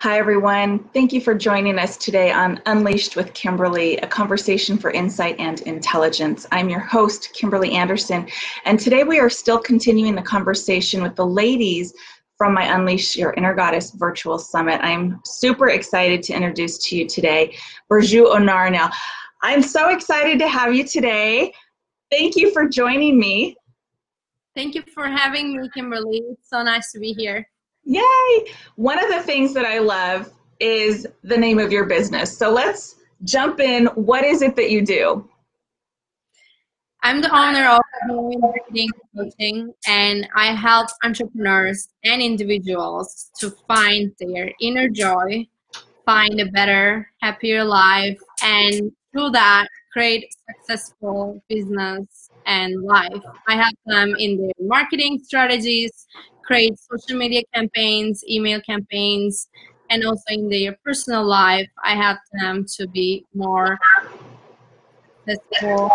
[0.00, 0.84] Hi, everyone.
[0.94, 5.60] Thank you for joining us today on Unleashed with Kimberly, a conversation for insight and
[5.62, 6.46] intelligence.
[6.52, 8.28] I'm your host, Kimberly Anderson,
[8.64, 11.94] and today we are still continuing the conversation with the ladies
[12.36, 14.80] from my Unleash Your Inner Goddess virtual summit.
[14.84, 17.56] I'm super excited to introduce to you today
[17.90, 18.92] Burju Onarnel.
[19.42, 21.52] I'm so excited to have you today.
[22.12, 23.56] Thank you for joining me.
[24.54, 26.18] Thank you for having me, Kimberly.
[26.30, 27.48] It's so nice to be here.
[27.88, 28.44] Yay!
[28.76, 32.36] One of the things that I love is the name of your business.
[32.36, 33.86] So let's jump in.
[33.94, 35.26] What is it that you do?
[37.02, 37.80] I'm the owner of
[38.40, 45.46] Marketing Coaching, and I help entrepreneurs and individuals to find their inner joy,
[46.04, 53.22] find a better, happier life, and through that, create successful business and life.
[53.46, 56.06] I help them in their marketing strategies,
[56.48, 59.48] create social media campaigns, email campaigns,
[59.90, 63.78] and also in their personal life, I help them to be more
[65.28, 65.90] successful.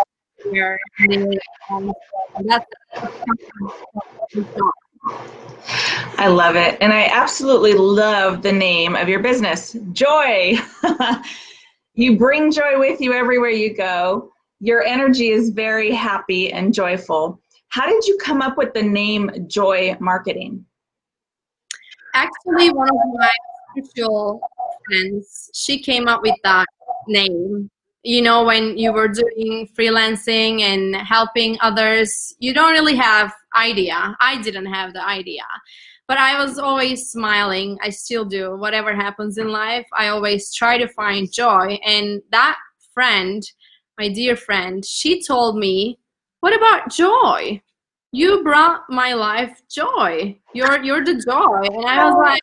[6.17, 6.77] I love it.
[6.81, 10.57] And I absolutely love the name of your business, Joy.
[11.95, 14.29] you bring joy with you everywhere you go.
[14.59, 17.39] Your energy is very happy and joyful.
[17.73, 20.63] How did you come up with the name Joy Marketing?
[22.13, 23.31] Actually, one of my
[23.71, 24.41] spiritual
[24.85, 26.67] friends, she came up with that
[27.07, 27.71] name.
[28.03, 34.15] You know, when you were doing freelancing and helping others, you don't really have idea.
[34.19, 35.41] I didn't have the idea.
[36.07, 37.79] But I was always smiling.
[37.81, 38.55] I still do.
[38.55, 41.79] Whatever happens in life, I always try to find joy.
[41.83, 42.55] And that
[42.93, 43.41] friend,
[43.97, 45.97] my dear friend, she told me
[46.43, 47.61] what about joy?
[48.13, 50.37] You brought my life joy.
[50.53, 51.61] You're you're the joy.
[51.63, 52.41] And I was like,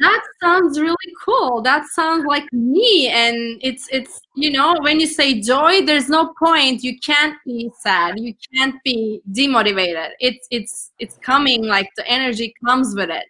[0.00, 1.62] that sounds really cool.
[1.62, 3.06] That sounds like me.
[3.06, 6.82] And it's it's you know, when you say joy, there's no point.
[6.82, 8.18] You can't be sad.
[8.18, 10.08] You can't be demotivated.
[10.18, 13.26] It's it's it's coming like the energy comes with it.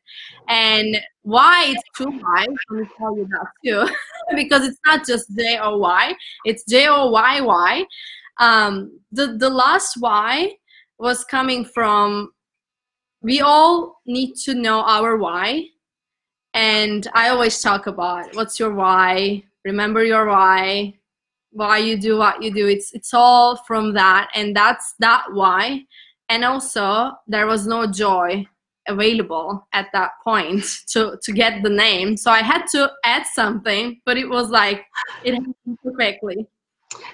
[0.48, 3.94] And why it's too high, let me tell you that too.
[4.34, 6.14] because it's not just J O Y,
[6.46, 7.84] it's J O Y Y
[8.40, 10.54] um, the the last why
[11.00, 12.30] was coming from
[13.22, 15.66] we all need to know our why.
[16.52, 19.42] And i always talk about what's your why?
[19.64, 20.94] Remember your why.
[21.52, 22.68] Why you do what you do.
[22.68, 24.30] It's it's all from that.
[24.34, 25.84] And that's that why.
[26.28, 28.46] And also there was no joy
[28.88, 32.16] available at that point to to get the name.
[32.16, 34.84] So i had to add something but it was like
[35.24, 36.46] it happened perfectly.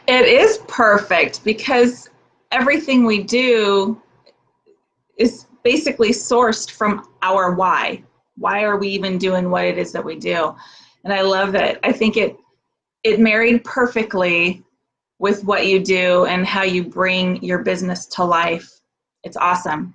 [0.08, 2.08] It is perfect because
[2.52, 4.00] everything we do
[5.16, 8.02] is basically sourced from our why.
[8.36, 10.54] Why are we even doing what it is that we do?
[11.04, 11.78] And I love that.
[11.82, 12.36] I think it
[13.02, 14.64] it married perfectly
[15.18, 18.68] with what you do and how you bring your business to life.
[19.22, 19.94] It's awesome.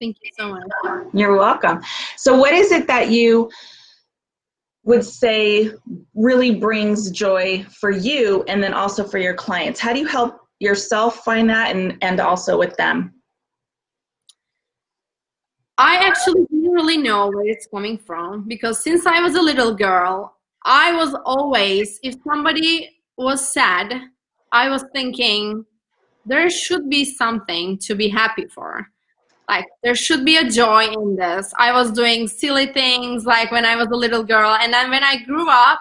[0.00, 1.06] Thank you so much.
[1.12, 1.82] You're welcome.
[2.16, 3.50] So what is it that you
[4.84, 5.70] would say
[6.14, 9.80] really brings joy for you and then also for your clients?
[9.80, 13.12] How do you help yourself find that and, and also with them?
[15.76, 19.74] I actually didn't really know where it's coming from because since I was a little
[19.74, 23.92] girl, I was always, if somebody was sad,
[24.52, 25.64] I was thinking
[26.24, 28.86] there should be something to be happy for.
[29.48, 31.52] Like there should be a joy in this.
[31.58, 34.56] I was doing silly things like when i was a little girl.
[34.60, 35.80] And then when i grew up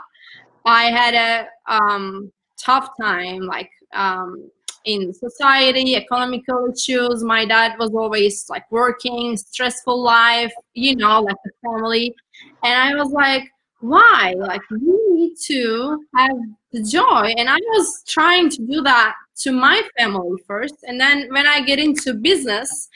[0.65, 4.49] i had a um, tough time like um,
[4.85, 7.23] in society economical issues.
[7.23, 12.15] My dad was always like working stressful life you know like the family.
[12.63, 13.43] And i was like
[13.79, 14.35] why?
[14.37, 14.77] Like we
[15.09, 16.37] need to have
[16.71, 17.33] the joy.
[17.37, 20.75] And i was trying to do that to my family first.
[20.83, 22.89] And then when i get into business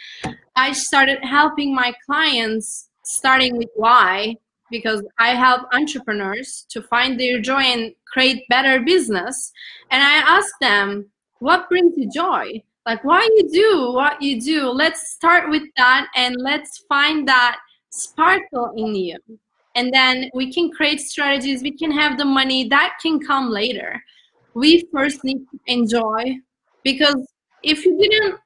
[0.56, 4.36] I started helping my clients starting with why
[4.72, 9.52] because I help entrepreneurs to find their joy and create better business.
[9.92, 11.08] And I ask them,
[11.46, 12.64] what brings you joy?
[12.88, 14.70] Like why you do what you do.
[14.70, 17.58] Let's start with that and let's find that
[17.92, 19.18] sparkle in you.
[19.76, 24.02] And then we can create strategies, we can have the money that can come later.
[24.56, 26.38] We first need to enjoy
[26.84, 27.28] because
[27.62, 28.40] if you didn't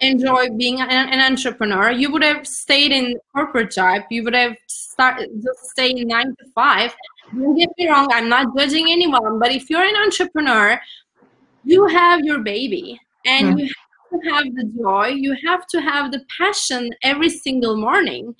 [0.00, 4.54] enjoy being an, an, entrepreneur you would have stayed in corporate job you would have
[4.66, 6.94] started just stayed nine to five
[7.32, 10.78] don't get me wrong i'm not judging anyone but if you're an entrepreneur
[11.66, 13.60] you have your baby and mm.
[13.60, 18.34] you have to have the joy you have to have the passion every single morning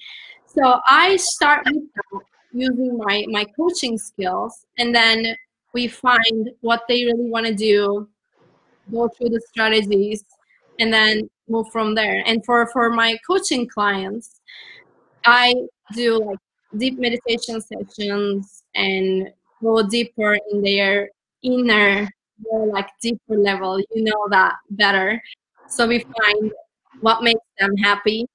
[0.47, 5.37] so i start with using my my coaching skills and then
[5.75, 8.09] we find what they really want to do
[8.93, 10.25] go through the strategies
[10.79, 14.41] and then move from there and for for my coaching clients
[15.25, 15.53] i
[15.95, 16.39] do like
[16.79, 19.29] deep meditation sessions and
[19.63, 21.11] go deeper in their
[21.43, 22.09] inner
[22.41, 25.23] more like deeper level you know that better.
[25.69, 26.53] So we find
[27.01, 28.27] what makes them happy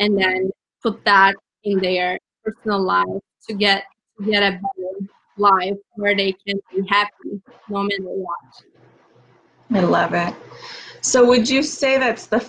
[0.00, 0.50] and then
[0.82, 3.06] put that in their personal life
[3.48, 3.84] to get
[4.18, 8.36] to get a better life where they can be happy no matter what
[9.72, 10.34] i love it.
[11.00, 12.48] So would you say that's the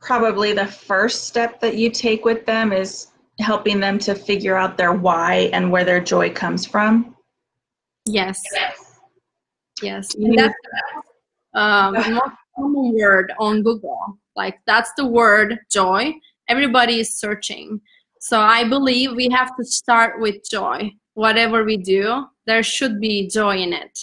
[0.00, 3.08] probably the first step that you take with them is
[3.40, 7.16] helping them to figure out their why and where their joy comes from?
[8.06, 8.42] Yes
[9.82, 10.14] yes.
[10.18, 10.54] That's
[11.54, 14.18] um, the most common word on google.
[14.36, 16.14] Like that's the word joy.
[16.48, 17.80] Everybody is searching.
[18.20, 20.90] So i believe we have to start with joy.
[21.14, 23.98] Whatever we do there should be joy in it.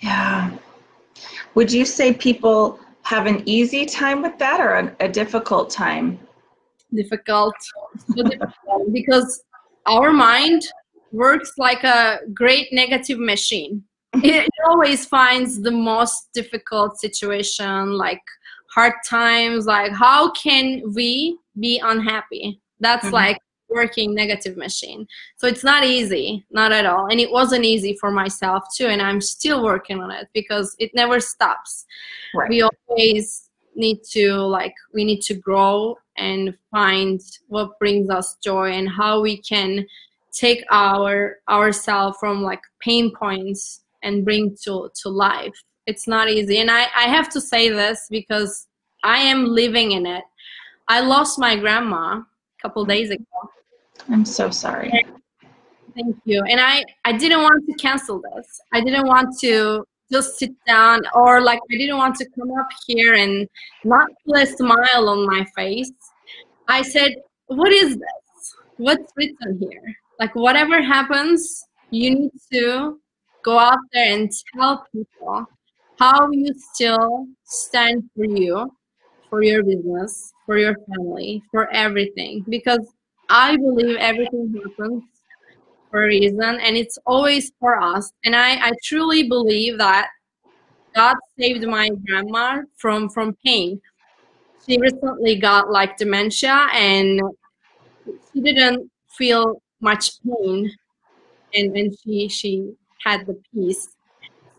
[0.00, 0.50] Yeah.
[1.54, 6.18] Would you say people have an easy time with that or a, a difficult time?
[6.94, 7.54] Difficult.
[7.60, 8.52] So difficult.
[8.92, 9.42] Because
[9.86, 10.62] our mind
[11.12, 13.82] works like a great negative machine.
[14.24, 18.22] It always finds the most difficult situation, like
[18.74, 22.60] hard times, like how can we be unhappy?
[22.80, 23.14] That's mm-hmm.
[23.14, 25.06] like working negative machine.
[25.38, 27.06] So it's not easy, not at all.
[27.06, 28.86] And it wasn't easy for myself too.
[28.86, 31.84] And I'm still working on it because it never stops.
[32.34, 32.48] Right.
[32.48, 38.72] We always need to like we need to grow and find what brings us joy
[38.72, 39.86] and how we can
[40.32, 46.58] take our ourselves from like pain points and bring to to life it's not easy
[46.58, 48.66] and i i have to say this because
[49.04, 50.24] i am living in it
[50.88, 52.24] i lost my grandma a
[52.62, 53.50] couple days ago
[54.10, 54.90] I'm so sorry.
[55.94, 56.42] Thank you.
[56.48, 58.60] And I, I didn't want to cancel this.
[58.72, 62.68] I didn't want to just sit down or like I didn't want to come up
[62.86, 63.48] here and
[63.84, 65.90] not put a smile on my face.
[66.68, 67.14] I said,
[67.46, 68.54] What is this?
[68.76, 69.96] What's written here?
[70.20, 73.00] Like, whatever happens, you need to
[73.46, 75.46] go out there and tell people
[75.98, 78.70] how you still stand for you,
[79.30, 82.44] for your business, for your family, for everything.
[82.48, 82.92] Because
[83.30, 85.04] I believe everything happens
[85.90, 88.12] for a reason and it's always for us.
[88.24, 90.08] And I, I truly believe that
[90.94, 93.80] God saved my grandma from from pain.
[94.66, 97.20] She recently got like dementia and
[98.32, 100.70] she didn't feel much pain
[101.54, 102.72] and, and she she
[103.06, 103.88] had the peace.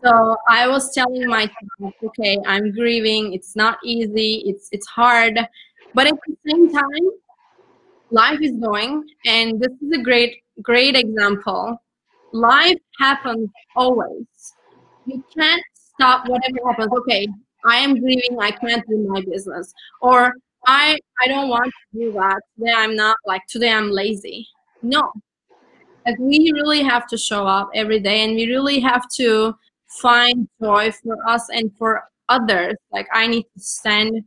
[0.02, 5.38] So I was telling myself, okay, I'm grieving, it's not easy, it's it's hard,
[5.94, 7.06] but at the same time
[8.10, 9.04] life is going.
[9.26, 11.82] And this is a great great example.
[12.32, 14.26] Life happens always.
[15.06, 16.92] You can't stop whatever happens.
[17.00, 17.26] Okay
[17.64, 18.38] i am grieving.
[18.40, 19.74] I can't do my business.
[20.00, 20.32] Or
[20.66, 22.40] i i don't want to do that.
[22.56, 24.46] Today i'm not like today i'm lazy.
[24.80, 25.02] No
[26.08, 29.54] like we really have to show up every day and we really have to
[30.00, 32.76] find joy for us and for others.
[32.92, 34.24] Like i need to stand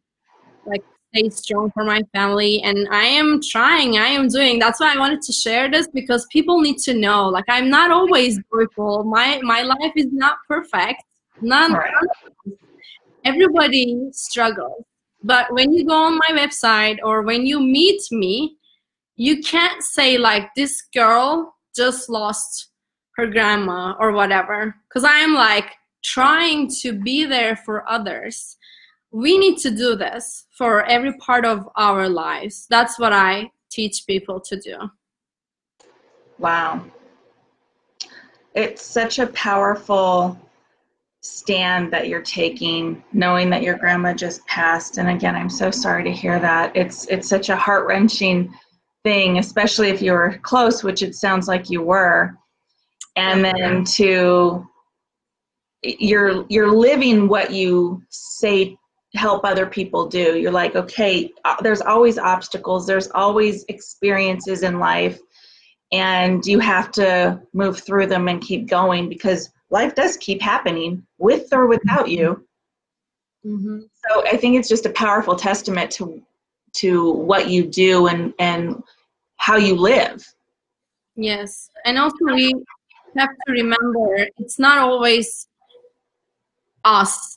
[0.65, 0.83] like
[1.13, 4.59] stay strong for my family and i am trying i am doing.
[4.59, 7.27] That's why i wanted to share this because people need to know.
[7.29, 9.03] Like i'm not always joyful.
[9.03, 11.03] My my life is not perfect.
[11.41, 11.93] None right.
[13.25, 14.83] everybody struggles.
[15.23, 18.57] But when you go on my website or when you meet me
[19.15, 22.69] you can't say like this girl just lost
[23.15, 25.71] her grandma or whatever because i am like
[26.03, 28.57] trying to be there for others
[29.11, 32.65] we need to do this for every part of our lives.
[32.69, 34.77] That's what I teach people to do.
[36.39, 36.85] Wow.
[38.55, 40.37] It's such a powerful
[41.23, 46.03] stand that you're taking knowing that your grandma just passed and again I'm so sorry
[46.03, 46.75] to hear that.
[46.75, 48.51] It's it's such a heart-wrenching
[49.03, 52.35] thing especially if you were close which it sounds like you were
[53.15, 54.65] and then to
[55.83, 58.77] you're you're living what you say
[59.13, 60.37] help other people do.
[60.37, 65.19] You're like, okay, uh, there's always obstacles, there's always experiences in life,
[65.91, 71.05] and you have to move through them and keep going because life does keep happening
[71.17, 72.45] with or without you.
[73.45, 73.79] Mm-hmm.
[74.09, 76.21] So I think it's just a powerful testament to
[76.73, 78.81] to what you do and and
[79.37, 80.25] how you live.
[81.15, 82.53] Yes, and also we
[83.17, 85.47] have to remember it's not always
[86.83, 87.35] us.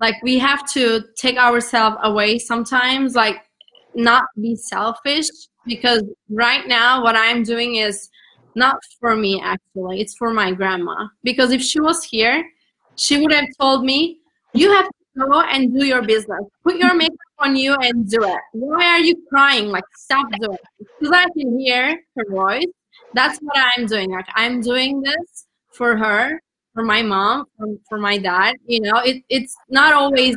[0.00, 3.38] Like we have to take ourselves away sometimes like
[3.94, 5.26] not be selfish
[5.64, 8.10] because right now what i'm doing is
[8.54, 10.00] not for me actually.
[10.00, 11.08] It's for my grandma.
[11.22, 12.44] Because if she was here
[12.96, 14.18] she would have told me
[14.54, 16.40] you have to go and do your business.
[16.64, 19.68] Put your makeup on you and do it why are you crying?
[19.68, 22.66] Like stop doing it because i can hear her voice.
[23.14, 24.10] That's what i'm doing.
[24.10, 26.40] Like i'm doing this for her
[26.74, 28.56] for my mom for, for my dad.
[28.66, 30.36] You know it, it's not always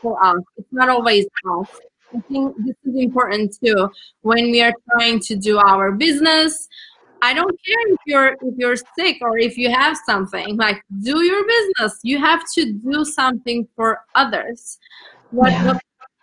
[0.00, 0.42] for us.
[0.56, 1.68] It's not always us.
[2.14, 3.90] I think this is important too.
[4.22, 6.68] When we are trying to do our business
[7.20, 10.56] I don't care if you're if you're sick or if you have something.
[10.56, 11.98] Like do your business.
[12.02, 14.78] You have to do something for others.
[15.30, 15.66] What yeah.
[15.66, 15.82] what,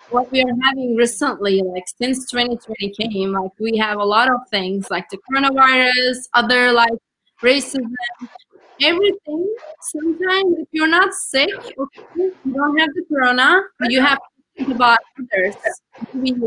[0.09, 4.39] what we are having recently, like since 2020 came, like we have a lot of
[4.49, 6.93] things like the coronavirus, other like
[7.41, 7.91] racism,
[8.81, 9.55] everything.
[9.81, 14.23] Sometimes if you're not sick, okay, you don't have the corona, you have to
[14.57, 15.55] think about others.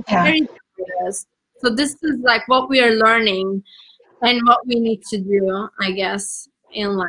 [0.08, 1.10] Yeah.
[1.60, 3.62] So this is like what we are learning
[4.22, 7.08] and what we need to do, I guess, in life.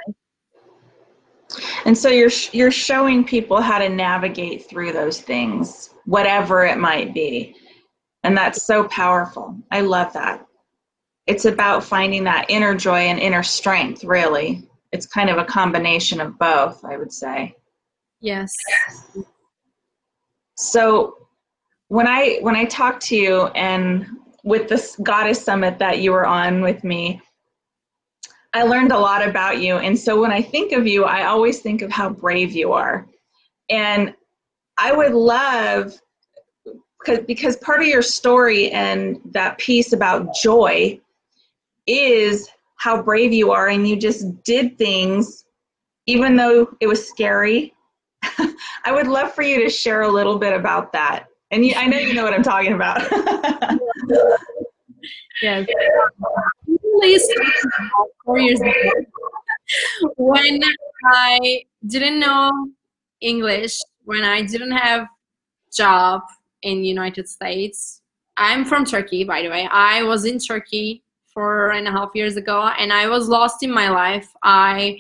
[1.86, 7.14] And so you're you're showing people how to navigate through those things, whatever it might
[7.14, 7.56] be.
[8.24, 9.58] And that's so powerful.
[9.72, 10.46] I love that.
[11.26, 14.68] It's about finding that inner joy and inner strength, really.
[14.92, 17.56] It's kind of a combination of both, I would say.
[18.20, 18.54] Yes.
[20.56, 21.16] So
[21.88, 24.06] when I when I talk to you and
[24.44, 27.22] with this goddess summit that you were on with me,
[28.54, 29.76] I learned a lot about you.
[29.76, 33.08] And so when I think of you, I always think of how brave you are.
[33.70, 34.14] And
[34.78, 35.94] I would love,
[37.28, 41.00] because part of your story and that piece about joy
[41.86, 43.68] is how brave you are.
[43.68, 45.46] And you just did things,
[46.08, 47.74] even though it was scary.
[48.84, 51.28] I would love for you to share a little bit about that.
[51.52, 53.02] And you, I know you know what I'm talking about.
[55.42, 55.68] yes.
[58.26, 58.72] Four years ago,
[60.18, 60.62] when
[61.06, 62.52] I didn't know
[63.22, 65.08] English, when I didn't have
[65.72, 66.22] job
[66.62, 68.02] in United States.
[68.38, 69.68] I'm from Turkey, by the way.
[69.72, 71.04] I was in Turkey
[71.34, 74.30] four and a half years ago, and I was lost in my life.
[74.44, 75.00] I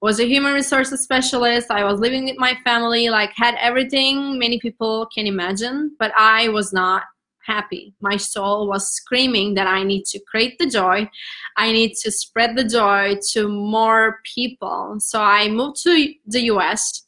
[0.00, 1.70] was a human resources specialist.
[1.70, 6.48] I was living with my family, like had everything many people can imagine, but I
[6.48, 7.04] was not
[7.46, 7.94] happy.
[8.00, 11.08] My soul was screaming that I need to create the joy.
[11.56, 14.96] I need to spread the joy to more people.
[15.00, 17.06] So I moved to the US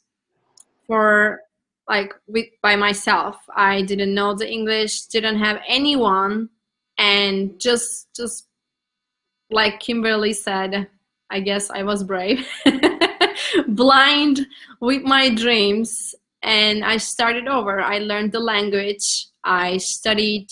[0.87, 1.41] for
[1.87, 3.37] like with by myself.
[3.55, 6.49] I didn't know the English, didn't have anyone
[6.97, 8.47] and just just
[9.49, 10.87] like Kimberly said,
[11.29, 12.47] I guess I was brave,
[13.67, 14.47] blind
[14.79, 17.79] with my dreams, and I started over.
[17.81, 19.27] I learned the language.
[19.45, 20.47] I studied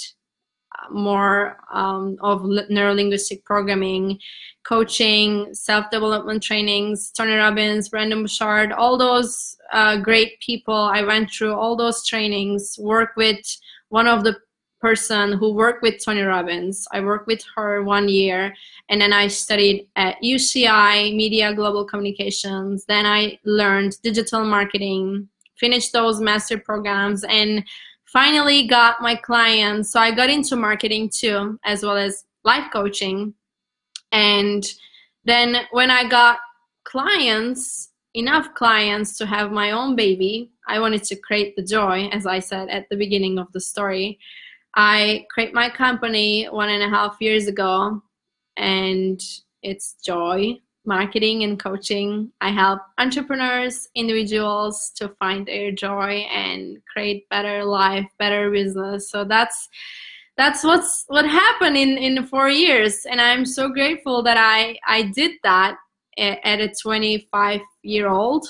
[0.79, 4.19] uh, more um, of neurolinguistic programming,
[4.63, 10.75] coaching, self-development trainings, Tony Robbins, Brendon Burchard, all those uh, great people.
[10.75, 13.45] I went through all those trainings, worked with
[13.89, 14.37] one of the
[14.83, 16.85] person who worked with Tony Robbins.
[16.91, 18.53] I worked with her one year
[18.89, 22.83] and then I studied at UCI, Media Global Communications.
[22.85, 27.63] Then I learned digital marketing, finished those master programs and
[28.13, 29.91] finally got my clients.
[29.91, 33.33] So I got into marketing too, as well as life coaching.
[34.11, 34.63] And
[35.25, 36.37] then when I got
[36.83, 42.27] clients, enough clients to have my own baby, I wanted to create the joy, as
[42.27, 44.19] I said at the beginning of the story.
[44.75, 48.01] I create my company one and a half years ago,
[48.55, 49.19] and
[49.61, 52.31] it's Joy Marketing and Coaching.
[52.41, 59.09] I help entrepreneurs, individuals to find their joy and create better life, better business.
[59.09, 59.69] So that's
[60.37, 65.03] that's what's what happened in in four years, and I'm so grateful that I I
[65.03, 65.77] did that
[66.17, 68.45] at a 25 year old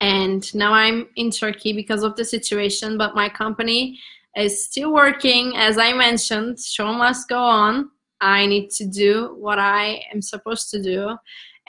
[0.00, 3.98] and now i'm in turkey because of the situation but my company
[4.36, 5.56] is still working.
[5.56, 7.90] As I mentioned, show must go on.
[8.20, 11.16] I need to do what I am supposed to do.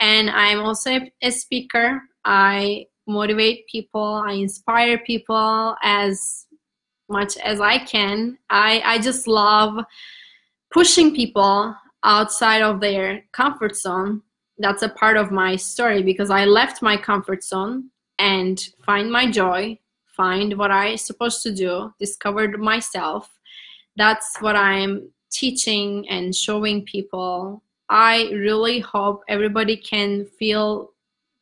[0.00, 2.02] And I'm also a speaker.
[2.24, 6.46] I motivate people, I inspire people as
[7.08, 8.36] much as I can.
[8.50, 9.82] I, I just love
[10.70, 11.74] pushing people
[12.04, 14.22] outside of their comfort zone.
[14.58, 19.30] That's a part of my story because I left my comfort zone and find my
[19.30, 19.78] joy
[20.18, 23.30] find what I supposed to do, discovered myself.
[23.96, 27.62] That's what I'm teaching and showing people.
[27.88, 30.92] I really hope everybody can feel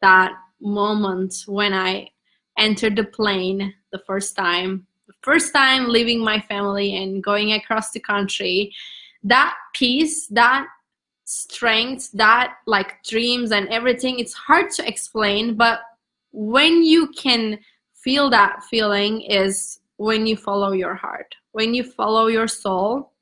[0.00, 2.10] that moment when I
[2.58, 4.86] entered the plane the first time.
[5.06, 8.72] The first time leaving my family and going across the country.
[9.22, 10.66] That peace, that
[11.26, 15.80] strength that like dreams and everything it's hard to explain but
[16.30, 17.58] when you can
[17.94, 23.12] feel that feeling is when you follow your heart when you follow your soul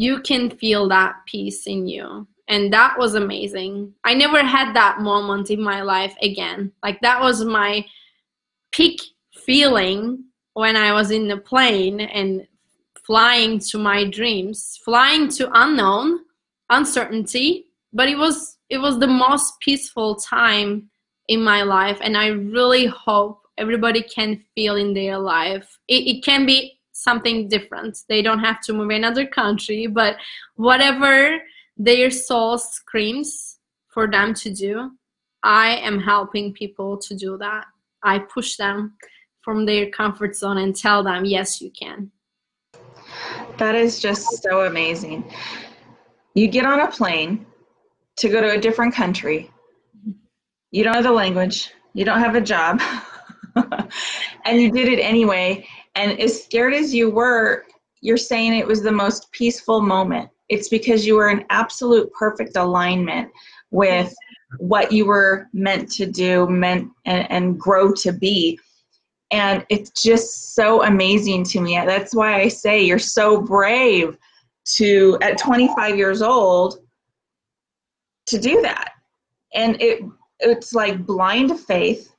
[0.00, 2.26] you can feel that peace in you.
[2.48, 3.92] And that was amazing.
[4.04, 6.72] I never had that moment in my life again.
[6.82, 7.84] Like that was my
[8.72, 9.00] peak
[9.34, 12.46] feeling when i was in the plane and
[13.06, 16.20] flying to my dreams flying to unknown
[16.68, 20.88] uncertainty but it was it was the most peaceful time
[21.28, 25.78] in my life and i really hope everybody can feel in their life.
[25.86, 30.16] It, it can be something different they don't have to move another country but
[30.56, 31.38] whatever
[31.76, 34.90] their soul screams for them to do
[35.42, 37.64] i am helping people to do that
[38.02, 38.94] i push them
[39.42, 42.10] from their comfort zone and tell them yes you can
[43.56, 45.24] that is just so amazing
[46.34, 47.46] you get on a plane
[48.20, 49.50] to go to a different country.
[50.70, 51.70] You don't know the language.
[51.94, 52.80] You don't have a job.
[54.44, 55.66] and you did it anyway.
[56.00, 57.66] And as scared as you were,
[58.00, 60.30] you're saying it was the most peaceful moment.
[60.48, 63.30] It's because you were in absolute perfect alignment
[63.70, 64.14] with
[64.56, 68.58] what you were meant to do, meant and, and grow to be.
[69.30, 71.74] And it's just so amazing to me.
[71.74, 74.16] That's why I say you're so brave
[74.76, 76.78] to at 25 years old
[78.26, 78.92] to do that
[79.54, 80.02] and it
[80.38, 82.12] it's like blind faith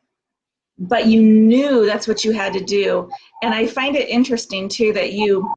[0.81, 3.09] but you knew that's what you had to do.
[3.43, 5.51] And i find it interesting too that you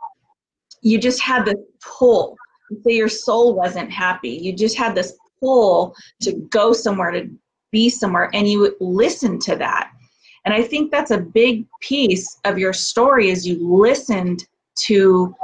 [0.82, 2.36] you just had this pull.
[2.84, 4.30] Say your soul wasn't happy.
[4.30, 7.30] You just had this pull to go somewhere to
[7.72, 9.90] be somewhere and you listened to that.
[10.44, 14.46] And i think that's a big piece of your story is you listened
[14.86, 15.34] to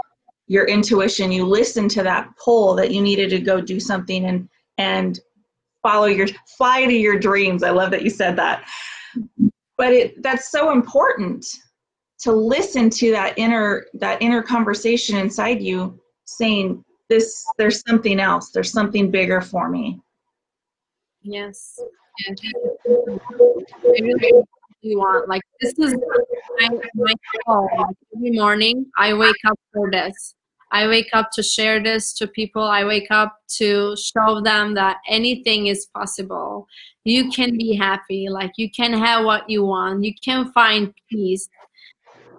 [0.46, 1.32] your intuition.
[1.32, 5.20] You listened to that pull that you needed to go do something and and
[5.82, 6.26] follow your
[6.58, 7.62] fly to your dreams.
[7.62, 8.64] I love that you said that
[9.80, 11.46] but it that's so important
[12.18, 18.50] to listen to that inner that inner conversation inside you saying this there's something else
[18.50, 19.98] there's something bigger for me
[21.22, 21.80] yes.
[24.82, 25.94] You want like this is
[26.58, 27.14] my, my
[27.46, 27.68] goal.
[28.14, 30.34] every morning i wake up for this
[30.72, 32.62] I wake up to share this to people.
[32.62, 36.68] I wake up to show them that anything is possible.
[37.04, 38.28] You can be happy.
[38.28, 40.04] Like you can have what you want.
[40.04, 41.48] You can find peace.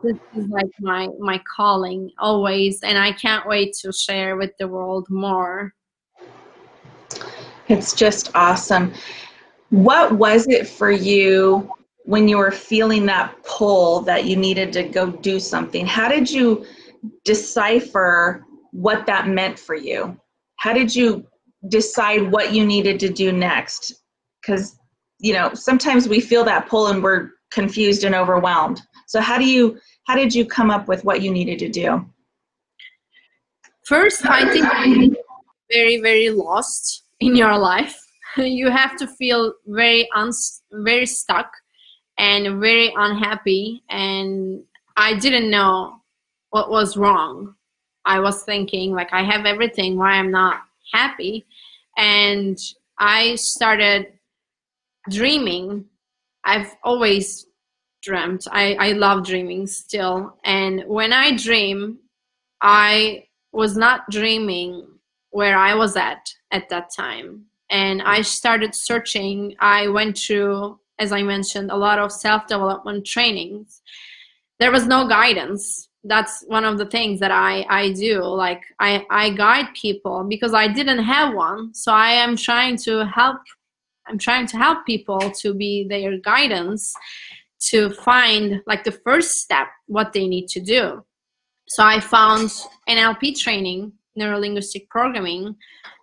[0.04, 4.68] This is like my my calling always, and I can't wait to share with the
[4.68, 5.74] world more.
[7.68, 8.94] It's just awesome.
[9.70, 11.72] What was it for you
[12.04, 15.86] when you were feeling that pull that you needed to go do something?
[15.86, 16.66] How did you?
[17.24, 20.18] Decipher what that meant for you?
[20.58, 21.28] How did you
[21.68, 23.94] decide what you needed to do next?
[24.42, 24.78] Because,
[25.20, 28.82] you know, sometimes we feel that pull and we're confused and overwhelmed.
[29.08, 32.06] So how do you how did you come up with what you needed to do?
[33.86, 35.16] First, I think
[35.72, 37.98] very very lost in your life.
[38.38, 41.52] you have to feel very uns very stuck
[42.18, 44.64] and very unhappy and
[44.98, 46.01] I didn't know
[46.52, 47.56] what was wrong.
[48.06, 50.62] I was thinking like I have everything, why I'm not
[50.94, 51.46] happy?
[51.98, 52.58] And
[53.00, 54.08] I started
[55.10, 55.86] dreaming.
[56.44, 57.48] I've always
[58.02, 58.48] dreamt.
[58.52, 60.38] I, I love dreaming still.
[60.44, 62.00] And when I dream,
[62.62, 64.88] I was not dreaming
[65.32, 67.46] where I was at at that time.
[67.70, 69.56] And I started searching.
[69.60, 73.82] I went through, as I mentioned, a lot of self development trainings.
[74.60, 79.06] There was no guidance that's one of the things that i i do like i
[79.10, 81.74] i guide people because i didn't have one.
[81.74, 83.38] So i am trying to help
[84.08, 86.94] i'm trying to help people to be their guidance
[87.70, 91.06] to find like the first step what they need to do.
[91.68, 92.50] So i found
[92.90, 95.56] nlp training neurolinguistic programming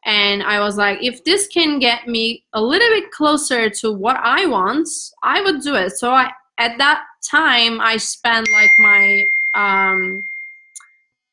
[0.07, 4.17] and i was like if this can get me a little bit closer to what
[4.23, 4.89] i want
[5.25, 5.91] i would do it.
[5.91, 9.29] So i at that time i spent like my
[9.59, 10.23] um,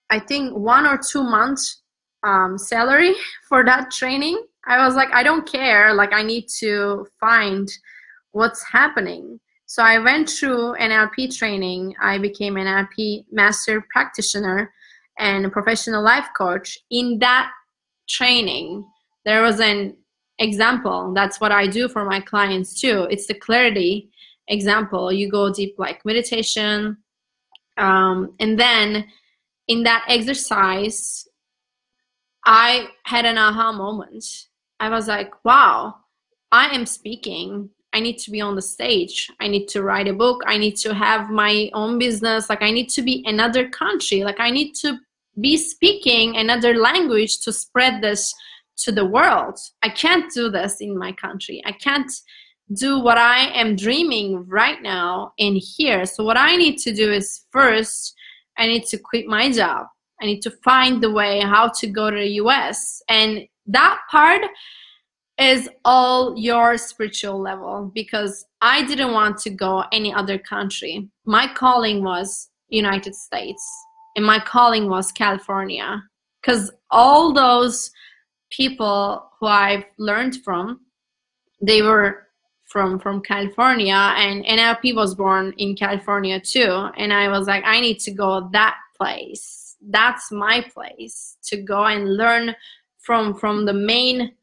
[0.10, 1.84] I think one or two months
[2.24, 3.14] um, salary
[3.50, 4.44] for that training.
[4.68, 5.94] I was like, I don't care.
[5.94, 7.70] Like, I need to find
[8.32, 9.40] what's happening.
[9.68, 11.96] So I went through NLP training.
[12.02, 14.72] I became an NLP master practitioner
[15.20, 16.78] and a professional life coach.
[16.90, 17.52] In that
[18.10, 18.86] training,
[19.24, 19.96] there was an
[20.40, 21.14] example.
[21.14, 23.08] That's what I do for my clients too.
[23.10, 24.10] It's the clarity
[24.48, 25.12] example.
[25.12, 26.98] You go deep like meditation,
[27.78, 29.08] um, and then
[29.68, 31.28] in that exercise,
[32.46, 34.26] I had an aha moment.
[34.80, 35.96] I was like, wow,
[36.52, 37.70] I am speaking.
[37.94, 39.32] I need to be on the stage.
[39.40, 40.44] I need to write a book.
[40.46, 42.50] I need to have my own business.
[42.50, 44.24] Like, I need to be another country.
[44.24, 44.98] Like, I need to
[45.40, 48.34] be speaking another language to spread this
[48.78, 49.58] to the world.
[49.82, 51.62] I can't do this in my country.
[51.66, 52.12] I can't
[52.74, 56.06] do what I am dreaming right now in here.
[56.06, 58.16] So, what I need to do is first,
[58.58, 59.88] I need to quit my job.
[60.22, 63.02] I need to find the way how to go to the US.
[63.10, 64.42] And that part
[65.38, 71.10] is all your spiritual level because I didn't want to go any other country.
[71.26, 73.64] My calling was United States
[74.16, 76.02] and my calling was California
[76.42, 77.92] because all those
[78.50, 80.80] people who I've learned from
[81.62, 82.25] they were
[82.76, 87.80] from from California and NLP was born in California too and I was like I
[87.80, 89.78] need to go that place.
[89.80, 92.54] That's my place to go and learn
[93.00, 94.34] from from the main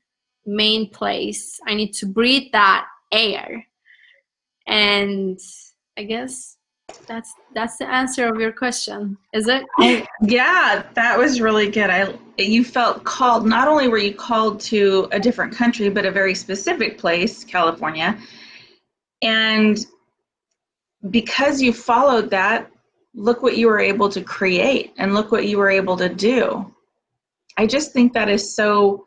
[0.46, 1.60] main place.
[1.66, 3.66] I need to breathe that air.
[4.66, 5.38] And
[5.98, 6.56] i guess
[7.06, 9.64] that's that's the answer of your question is it
[10.22, 15.08] yeah that was really good i you felt called not only were you called to
[15.12, 18.18] a different country but a very specific place california
[19.22, 19.86] and
[21.10, 22.70] because you followed that
[23.14, 26.72] look what you were able to create and look what you were able to do
[27.56, 29.06] i just think that is so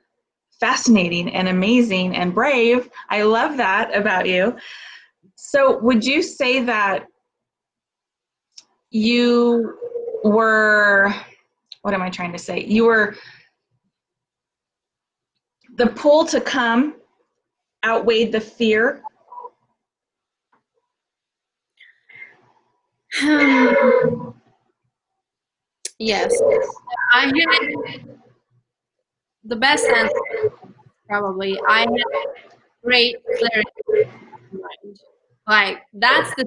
[0.59, 2.89] fascinating and amazing and brave.
[3.09, 4.55] I love that about you.
[5.35, 7.07] So, would you say that
[8.95, 9.77] you
[10.23, 11.13] were,
[11.81, 12.63] what am I trying to say?
[12.63, 13.17] You were,
[15.75, 16.95] the pull to come
[17.83, 19.01] outweighed the fear?
[25.99, 26.41] yes.
[27.11, 28.05] I had
[29.43, 30.13] the best answer
[31.07, 31.89] probably I had
[32.81, 34.09] great clarity.
[35.47, 36.45] Like that's the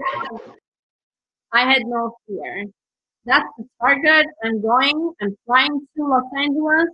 [1.52, 2.64] I had no fear.
[3.24, 4.26] That's the target.
[4.44, 5.12] I'm going.
[5.20, 6.88] I'm flying to Los Angeles,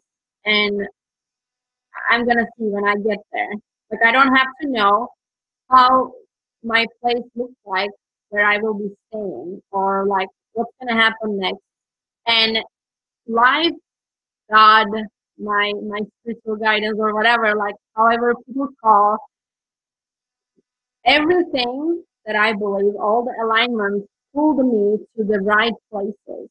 [0.45, 0.87] and
[2.11, 3.51] I'm gonna see when I get there.
[3.91, 5.09] Like I don't have to know
[5.71, 6.13] how
[6.63, 7.91] my place looks like
[8.31, 11.61] where I will be staying or like what's gonna happen next.
[12.27, 12.59] And
[13.27, 13.73] life,
[14.53, 14.89] God,
[15.39, 19.19] my my spiritual guidance or whatever, like however people call
[21.05, 26.49] everything that I believe, all the alignments pulled me to the right places.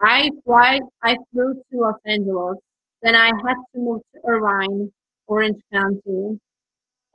[0.00, 2.58] I fly, I flew to Los Angeles,
[3.02, 4.92] then I had to move to Irvine,
[5.26, 6.40] Orange County,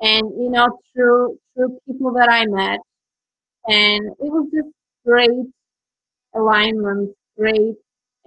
[0.01, 2.79] and you know through through people that I met,
[3.67, 4.69] and it was just
[5.05, 5.47] great
[6.35, 7.75] alignment, great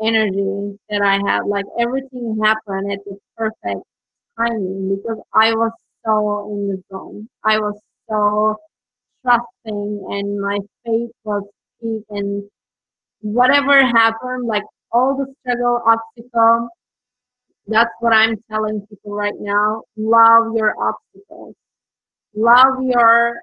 [0.02, 1.46] energy that I had.
[1.46, 3.82] Like everything happened at the perfect
[4.38, 5.72] timing because I was
[6.04, 7.28] so in the zone.
[7.44, 8.56] I was so
[9.24, 11.44] trusting and my faith was
[12.10, 12.48] and
[13.20, 16.68] whatever happened, like all the struggle, obstacle,
[17.66, 19.82] that's what I'm telling people right now.
[19.96, 21.54] Love your obstacles.
[22.34, 23.36] Love your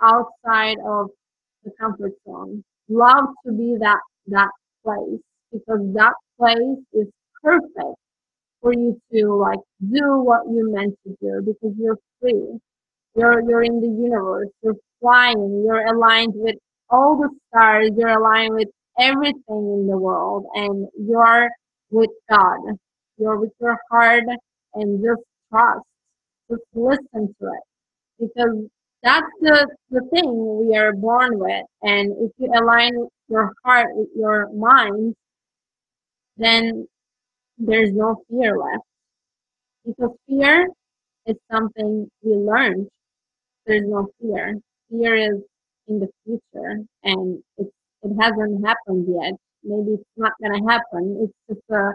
[0.00, 1.10] outside of
[1.64, 2.64] the comfort zone.
[2.88, 4.50] Love to be that that
[4.84, 5.20] place
[5.52, 7.08] because that place is
[7.42, 7.96] perfect
[8.60, 12.58] for you to like do what you meant to do because you're free.
[13.14, 14.48] You're you're in the universe.
[14.62, 15.62] You're flying.
[15.64, 16.56] You're aligned with
[16.92, 17.90] all the stars.
[17.96, 18.68] You're aligned with
[19.00, 21.50] everything in the world, and you're
[21.90, 22.60] with God.
[23.18, 24.24] You're with your heart,
[24.74, 25.84] and just trust.
[26.50, 27.64] Just listen to it,
[28.20, 28.68] because
[29.02, 31.64] that's the the thing we are born with.
[31.82, 32.92] And if you align
[33.28, 35.14] your heart with your mind,
[36.36, 36.86] then
[37.58, 38.84] there's no fear left.
[39.86, 40.68] Because fear
[41.26, 42.88] is something we learned.
[43.66, 44.54] There's no fear.
[44.90, 45.42] Fear is
[45.88, 47.68] in the future and it,
[48.02, 49.34] it hasn't happened yet.
[49.64, 51.18] Maybe it's not going to happen.
[51.22, 51.92] It's just a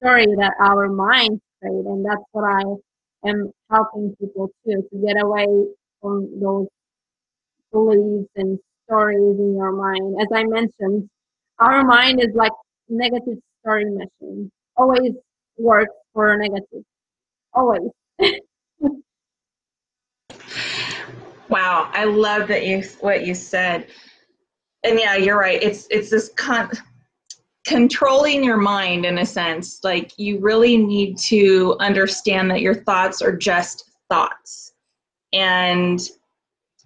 [0.00, 1.86] story that our minds create.
[1.86, 5.46] And that's what I am helping people to, to get away
[6.00, 6.66] from those
[7.72, 10.20] beliefs and stories in your mind.
[10.20, 11.08] As I mentioned,
[11.58, 12.52] our mind is like
[12.88, 14.50] negative story machine.
[14.76, 15.12] Always
[15.58, 16.84] works for negative.
[17.54, 17.90] Always.
[21.52, 23.88] wow, I love that you what you said.
[24.84, 25.62] And yeah, you're right.
[25.62, 26.70] It's it's this con-
[27.66, 29.80] controlling your mind in a sense.
[29.84, 34.72] Like you really need to understand that your thoughts are just thoughts.
[35.32, 36.00] And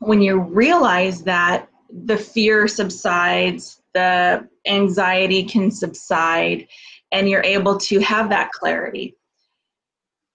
[0.00, 1.68] when you realize that,
[2.05, 6.68] the fear subsides, the anxiety can subside
[7.12, 9.16] and you're able to have that clarity.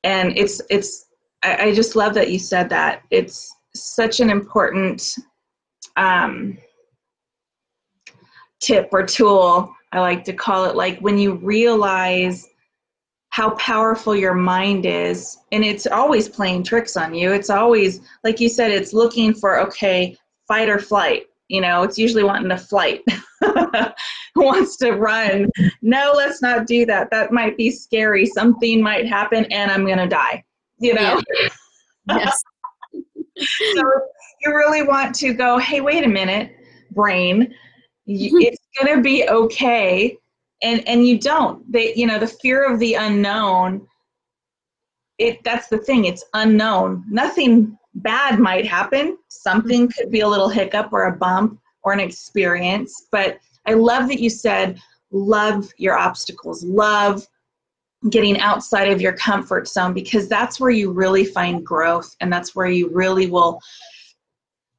[0.04, 1.08] and it's it's
[1.44, 5.16] I, I just love that you said that it's such an important
[5.98, 6.58] um,
[8.60, 12.48] tip or tool i like to call it like when you realize
[13.32, 17.32] how powerful your mind is and it's always playing tricks on you.
[17.32, 21.84] It's always like you said it's looking for okay fight or flight you know?
[21.84, 23.02] It's usually wanting to flight.
[24.38, 25.50] Wants to run?
[25.82, 27.10] No let's not do that.
[27.12, 28.26] That might be scary.
[28.26, 30.44] Something might happen and i'm gonna die
[30.80, 31.22] you know?
[32.08, 32.44] Yes
[33.76, 33.82] so
[34.42, 36.56] you really want to go hey wait a minute
[36.92, 37.54] brain
[38.08, 38.38] mm-hmm.
[38.38, 40.18] it's gonna be okay
[40.62, 41.70] and and you don't.
[41.72, 43.88] They you know the fear of the unknown
[45.18, 47.04] it that's the thing it's unknown.
[47.10, 49.18] Nothing bad might happen.
[49.28, 50.02] Something mm-hmm.
[50.02, 54.20] could be a little hiccup or a bump or an experience but i love that
[54.20, 54.80] you said
[55.12, 57.28] love your obstacles love
[58.10, 62.56] getting outside of your comfort zone because that's where you really find growth and that's
[62.56, 63.60] where you really will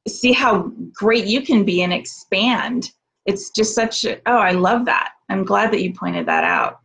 [0.07, 2.91] see how great you can be and expand.
[3.25, 5.13] It's just such a, oh i love that.
[5.29, 6.79] I'm glad that you pointed that out.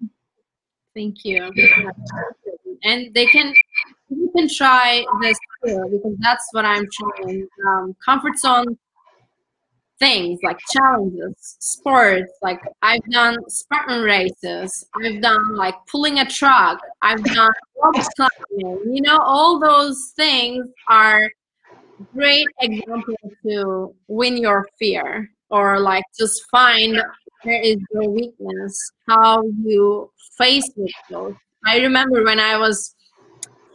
[0.95, 1.51] Thank you.
[2.85, 3.53] And they can
[4.09, 7.49] you can try this too because that's what i'm trying.
[7.67, 8.79] Um, comfort zone
[9.99, 16.79] things like challenges sports like i've done spartan races i've done like pulling a truck
[17.03, 17.51] i've done
[17.83, 21.29] rock climbing you know all those things are
[22.15, 27.01] great examples to win your fear or like just find
[27.43, 30.93] where is your weakness, how you face it.
[31.67, 32.95] I remember when I was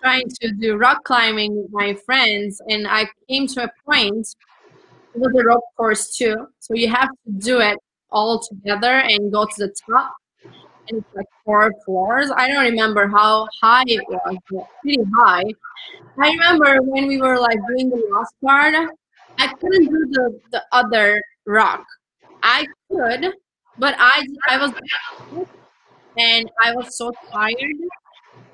[0.01, 4.27] trying to do rock climbing with my friends and I came to a point
[5.15, 6.47] it was a rope course too.
[6.59, 7.77] So you have to do it
[8.11, 10.13] all together and go to the top.
[10.89, 12.29] And it's like four floors.
[12.35, 15.45] I don't remember how high it was, but pretty high.
[16.19, 18.75] I remember when we were like doing the last part,
[19.39, 21.85] I couldn't do the, the other rock.
[22.43, 23.33] I could,
[23.77, 24.73] but I I was
[26.17, 27.55] and I was so tired.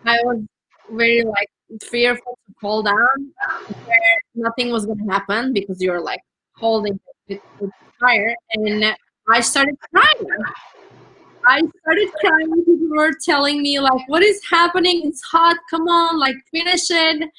[0.05, 0.43] I was
[0.91, 1.49] very like
[1.83, 3.33] fearful to fall down
[3.85, 6.21] where nothing was gonna happen because you're like
[6.59, 8.95] holding it with fire and
[9.29, 10.27] I started crying.
[11.45, 12.65] I started crying.
[12.65, 15.01] People were telling me like, "What is happening?
[15.05, 15.57] It's hot.
[15.69, 17.29] Come on, like finish it."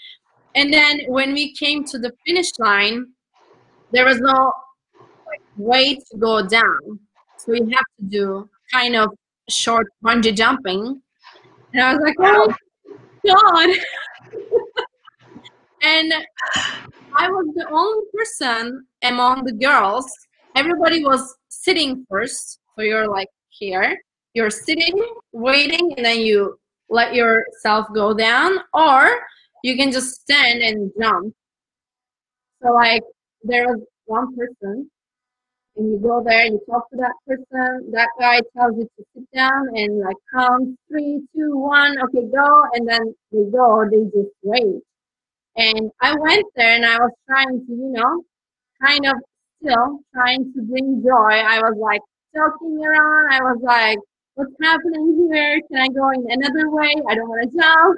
[0.54, 3.06] And then when we came to the finish line,
[3.92, 4.52] there was no
[5.26, 7.00] like way to go down.
[7.36, 9.10] So you have to do kind of
[9.48, 11.02] short bungee jumping.
[11.72, 12.52] And I was like, oh
[13.26, 13.70] God.
[15.82, 16.12] and
[17.16, 20.10] I was the only person among the girls.
[20.56, 22.58] Everybody was sitting first.
[22.76, 23.98] So you're like here.
[24.34, 24.94] You're sitting,
[25.32, 26.58] waiting, and then you
[26.88, 29.20] let yourself go down, or
[29.62, 31.34] you can just stand and jump.
[32.62, 33.02] So like
[33.42, 34.90] there was one person
[35.76, 37.90] and you go there and you talk to that person.
[37.92, 42.64] That guy tells you to sit down and like count three, two, one, okay, go,
[42.74, 44.82] and then they go they just wait.
[45.56, 48.22] And I went there and I was trying to, you know,
[48.82, 49.14] kind of
[49.62, 51.34] still trying to bring joy.
[51.36, 52.00] I was like
[52.34, 53.32] joking around.
[53.32, 53.98] I was like,
[54.34, 55.60] what's happening here?
[55.70, 56.94] Can I go in another way?
[57.08, 57.96] I don't want to jump.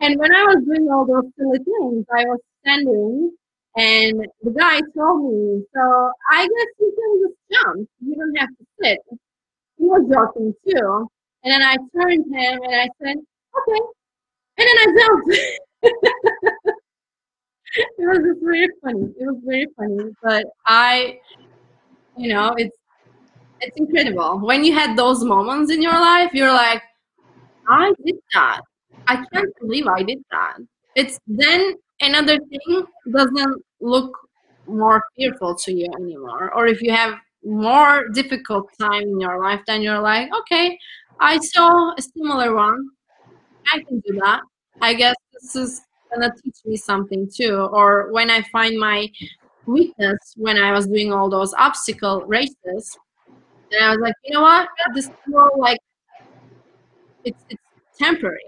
[0.00, 3.32] and when I was doing all those silly things, I was standing
[3.76, 7.88] and the guy told me, so I guess you can just jump.
[8.00, 8.98] You don't have to sit.
[9.78, 11.08] He was joking too.
[11.44, 13.80] And then I turned him and I said, okay.
[14.58, 16.74] And then I jumped.
[17.78, 19.14] it was just very funny.
[19.18, 20.10] It was very funny.
[20.22, 21.18] But I,
[22.16, 22.76] you know, it's
[23.60, 24.40] it's incredible.
[24.40, 26.82] When you had those moments in your life, you're like,
[27.68, 28.60] I did that.
[29.06, 30.58] I can't believe I did that.
[30.94, 34.16] It's then another thing doesn't look
[34.66, 37.14] more fearful to you anymore or if you have
[37.44, 40.78] more difficult time in your life then you're like okay
[41.20, 42.86] i saw a similar one
[43.72, 44.42] i can do that
[44.82, 45.80] i guess this is
[46.14, 47.68] gonna teach me something too.
[47.72, 49.08] Or when i find my
[49.66, 52.96] weakness when i was doing all those obstacle races
[53.72, 54.68] and i was like you know what?
[54.94, 55.78] This is more like
[57.24, 57.62] it's, it's
[57.98, 58.40] temporary.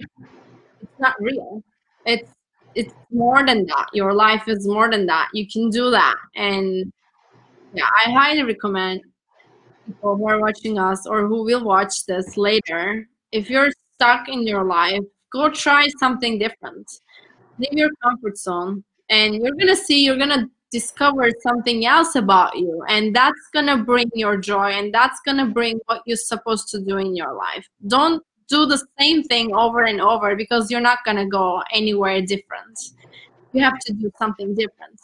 [0.81, 1.63] It's not real.
[2.07, 2.31] It's
[2.75, 3.89] it's more than that.
[3.93, 5.29] Your life is more than that.
[5.35, 6.17] You can do that.
[6.37, 6.93] And
[7.73, 9.01] yeah i highly recommend
[9.87, 14.47] people who are watching us or who will watch this later if you're stuck in
[14.47, 16.87] your life go try something different
[17.61, 22.83] leave your comfort zone and you're gonna see you're gonna discover something else about you
[22.89, 26.97] and that's gonna bring your joy and that's gonna bring what you're supposed to do
[26.97, 31.27] in your life don't do the same thing over and over because you're not to
[31.27, 32.79] go anywhere different
[33.53, 35.01] you have to do something different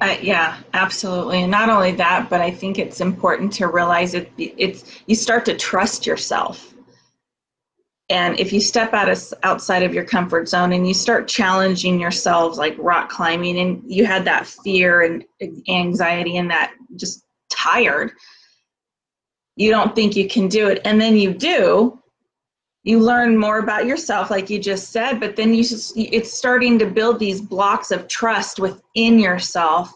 [0.00, 1.42] uh, yeah, absolutely.
[1.42, 4.30] And not only that, but I think it's important to realize it.
[4.36, 6.73] It's you start to trust yourself.
[8.10, 11.98] And if you step out of, outside of your comfort zone and you start challenging
[11.98, 15.24] yourselves, like rock climbing, and you had that fear and
[15.68, 18.12] anxiety and that just tired,
[19.56, 21.98] you don't think you can do it, and then you do,
[22.84, 26.78] you learn more about yourself like you just said but then you just, it's starting
[26.78, 29.92] to build these blocks of trust within yourself.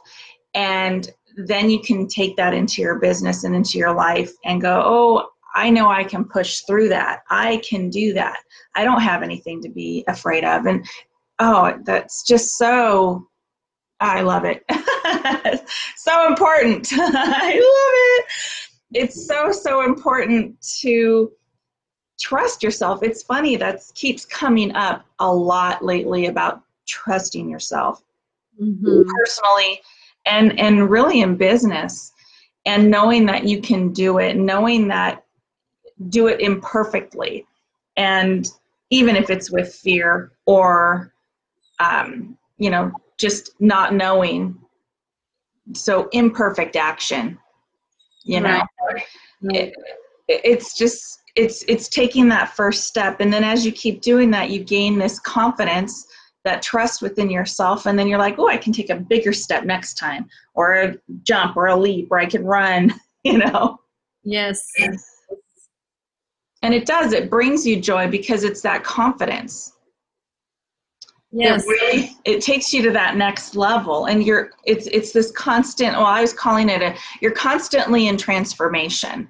[0.54, 4.82] And then you can take that into your business and into your life and go
[4.84, 7.20] oh i know i can push through that.
[7.30, 8.38] I can do that.
[8.74, 10.66] I don't have anything to be afraid of.
[10.66, 10.86] And
[11.38, 13.26] oh that's just so
[14.00, 14.62] i love it.
[16.08, 16.88] So important.
[16.92, 18.24] I love it.
[18.94, 21.30] It's so so important to
[22.18, 23.02] trust yourself.
[23.02, 28.02] It's funny that keeps coming up a lot lately about trusting yourself
[28.58, 29.02] mm-hmm.
[29.06, 29.82] personally
[30.24, 32.12] and and really in business
[32.64, 35.24] and knowing that you can do it, knowing that
[36.08, 37.46] do it imperfectly.
[37.96, 38.48] And
[38.90, 41.12] even if it's with fear or
[41.80, 44.58] um, you know just not knowing.
[45.74, 47.38] So imperfect action
[48.28, 48.62] you know?
[48.86, 49.02] Right.
[49.42, 49.74] it,
[50.28, 53.20] it's just it's it's taking that first step.
[53.20, 56.06] And then as you keep doing that you gain this confidence
[56.44, 57.86] that trust within yourself.
[57.86, 60.94] And then you're like oh i can take a bigger step next time or a
[61.22, 63.80] jump or a leap or i can run you know?
[64.24, 64.70] Yes
[66.62, 69.72] and it does it brings you joy because it's that confidence
[71.30, 75.30] yes it really it takes you to that next level and you're it's it's this
[75.32, 79.28] constant well i was calling it a you're constantly in transformation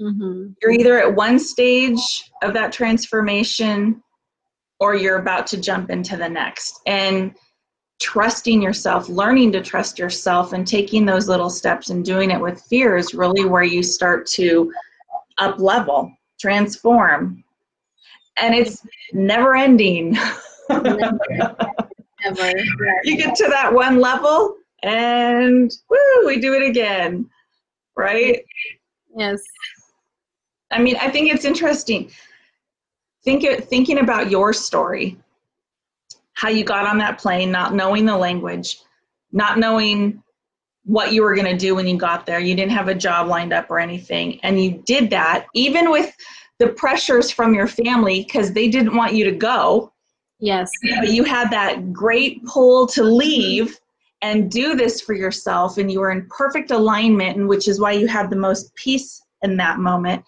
[0.00, 0.48] Mm-hmm.
[0.60, 2.00] You're either at one stage
[2.42, 4.02] of that transformation
[4.78, 6.80] or you're about to jump into the next.
[6.86, 7.34] And
[7.98, 12.60] trusting yourself, learning to trust yourself, and taking those little steps and doing it with
[12.68, 14.70] fear is really where you start to
[15.38, 17.42] up level, transform.
[18.36, 20.16] And it's never ending.
[20.68, 21.18] Never.
[22.24, 22.52] never.
[23.04, 27.30] You get to that one level and woo, we do it again.
[27.96, 28.44] Right?
[29.16, 29.42] Yes.
[30.70, 32.10] I mean, I think it's interesting.
[33.24, 35.18] Think thinking about your story,
[36.34, 38.78] how you got on that plane, not knowing the language,
[39.32, 40.22] not knowing
[40.86, 42.38] what you were going to do when you got there.
[42.38, 46.16] You didn't have a job lined up or anything, and you did that even with
[46.58, 49.92] the pressures from your family because they didn't want you to go.
[50.38, 50.70] Yes.
[51.00, 53.78] But you had that great pull to leave
[54.22, 57.92] and do this for yourself, and you were in perfect alignment, and which is why
[57.92, 60.24] you had the most peace in that moment.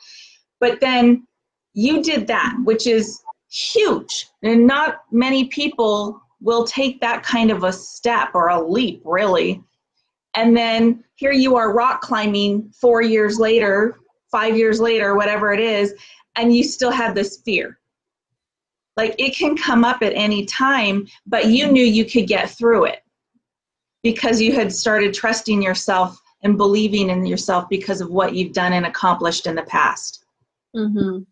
[0.61, 1.27] But then
[1.75, 4.29] you did that, which is huge.
[4.43, 9.63] And not many people will take that kind of a step or a leap, really.
[10.35, 13.99] And then here you are rock climbing four years later,
[14.31, 15.95] five years later, whatever it is,
[16.37, 17.79] and you still have this fear.
[18.97, 22.87] Like it can come up at any time, but you knew you could get through
[22.87, 23.03] it
[24.03, 28.73] because you had started trusting yourself and believing in yourself because of what you've done
[28.73, 30.25] and accomplished in the past.
[30.75, 31.23] Mm-hmm.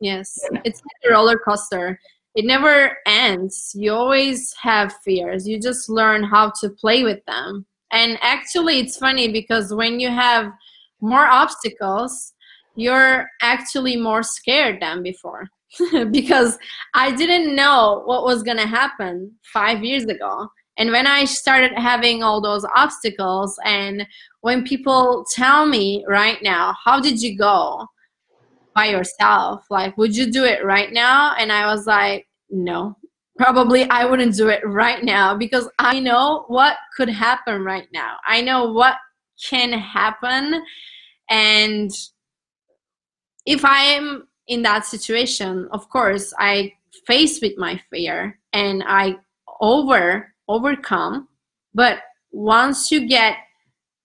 [0.00, 1.98] Yes, it's like a roller coaster.
[2.34, 3.72] It never ends.
[3.74, 5.48] You always have fears.
[5.48, 7.64] You just learn how to play with them.
[7.96, 10.52] And actually, it's funny because when you have
[11.00, 12.34] more obstacles,
[12.74, 15.48] you're actually more scared than before.
[16.10, 16.58] because
[16.94, 20.48] I didn't know what was going to happen five years ago.
[20.78, 24.06] And when I started having all those obstacles, and
[24.42, 27.86] when people tell me right now, How did you go?
[28.76, 32.94] by yourself like would you do it right now and i was like no
[33.36, 38.16] probably i wouldn't do it right now because i know what could happen right now.
[38.26, 38.96] I know what
[39.50, 40.62] can happen.
[41.28, 41.90] And
[43.44, 46.72] if i am in that situation of course i
[47.06, 49.16] face with my fear and i
[49.60, 51.28] over overcome.
[51.74, 51.98] But
[52.30, 53.36] once you get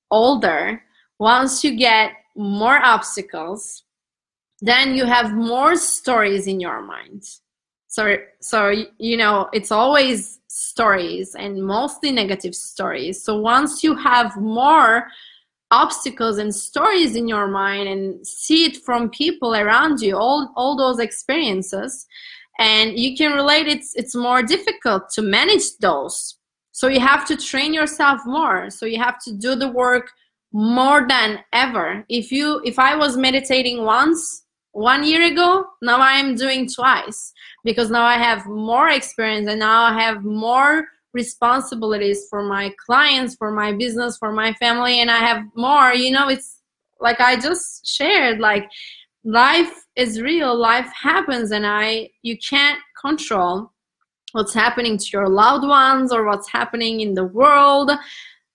[0.10, 0.82] older
[1.20, 3.84] once you get more obstacles
[4.62, 7.24] then you have more stories in your mind
[7.92, 13.22] so so you know it's always stories and mostly negative stories.
[13.22, 15.08] So once you have more
[15.72, 20.78] obstacles and stories in your mind and see it from people around you all all
[20.78, 22.08] those experiences
[22.60, 26.38] and you can relate it's it's more difficult to manage those.
[26.72, 28.70] So you have to train yourself more.
[28.70, 30.12] So you have to do the work
[30.54, 32.06] more than ever.
[32.08, 37.34] If you if i was meditating once one year ago now i am doing twice
[37.64, 43.36] because now i have more experience and now i have more responsibilities for my clients
[43.36, 46.62] for my business for my family and i have more you know it's
[47.02, 48.70] like i just shared like
[49.26, 53.72] life is real life happens and i you can't control
[54.32, 57.92] what's happening to your loved ones or what's happening in the world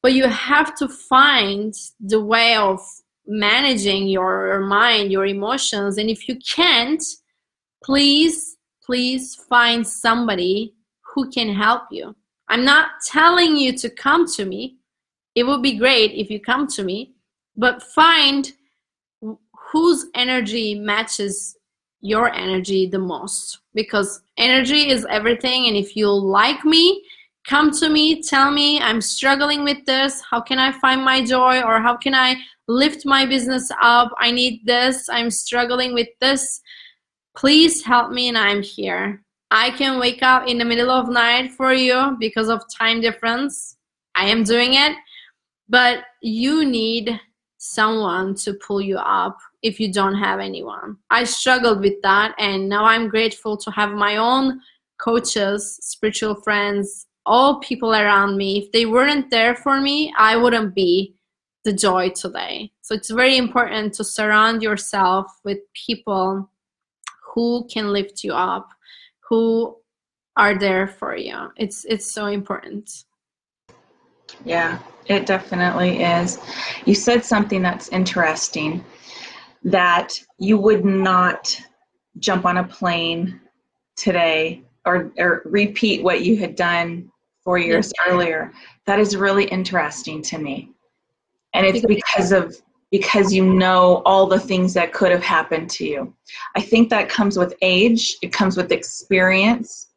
[0.03, 2.81] but you have to find the way of
[3.27, 7.03] managing your mind your emotions and if you can't
[7.83, 8.57] please
[8.87, 10.73] please find somebody
[11.03, 12.15] who can help you.
[12.49, 14.77] I'm not telling you to come to me.
[15.35, 17.13] It would be great if you come to me
[17.57, 18.53] but find
[19.73, 21.57] whose energy matches
[22.01, 27.03] your energy the most because energy is everything and if you like me
[27.47, 30.23] come to me tell me i'm struggling with this.
[30.31, 31.63] How can i find my joy?
[31.63, 32.37] Or how can i
[32.69, 34.13] lift my business up?
[34.19, 35.09] I need this.
[35.09, 36.61] I'm struggling with this.
[37.37, 39.23] Please help me and i'm here.
[39.51, 43.77] I can wake up in the middle of night for you because of time difference.
[44.17, 44.97] I am doing it.
[45.69, 47.21] But you need
[47.59, 50.97] someone to pull you up if you don't have anyone.
[51.11, 54.61] I struggled with that, and now I'm grateful to have my own
[54.99, 58.59] coaches, spiritual friends, all people around me.
[58.59, 61.15] If they weren't there for me, I wouldn't be
[61.65, 62.73] the joy today.
[62.81, 66.49] So it's very important to surround yourself with people
[67.35, 68.69] who can lift you up,
[69.29, 69.77] who
[70.37, 71.51] are there for you.
[71.57, 73.05] It's it's so important.
[74.45, 76.39] Yeah, it definitely is.
[76.85, 78.85] You said something that's interesting
[79.65, 81.61] that you would not
[82.19, 83.41] jump on a plane
[83.97, 87.11] today or, or repeat what you had done
[87.47, 88.53] four years earlier.
[88.87, 90.73] That is really interesting to me.
[91.55, 95.87] And it's because of because you know all the things that could have happened to
[95.87, 96.13] you.
[96.57, 99.89] I think that comes with age, it comes with experience.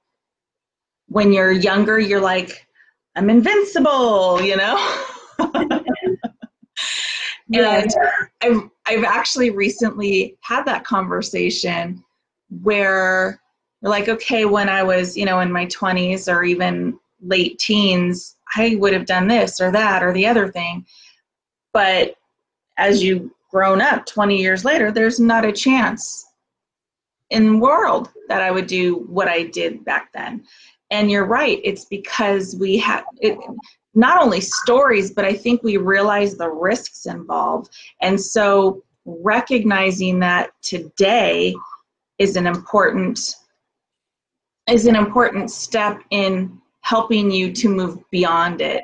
[1.07, 2.67] When you're younger, you're like,
[3.15, 4.77] I'm invincible, you know?
[7.53, 7.91] and
[8.41, 12.03] I've, I've actually recently had that conversation
[12.61, 13.41] where
[13.81, 18.35] you're like, okay, when I was, you know, in my 20s or even late teens,
[18.55, 20.85] I would have done this or that or the other thing.
[21.73, 22.15] But
[22.77, 26.25] as you grown up 20 years later, there's not a chance
[27.29, 30.43] in the world that I would do what I did back then
[30.91, 33.37] and you're right it's because we have it
[33.93, 37.69] not only stories but i think we realize the risks involved
[38.01, 41.53] and so recognizing that today
[42.17, 43.35] is an important
[44.67, 46.58] is an important step in
[46.89, 48.83] helping you to move beyond it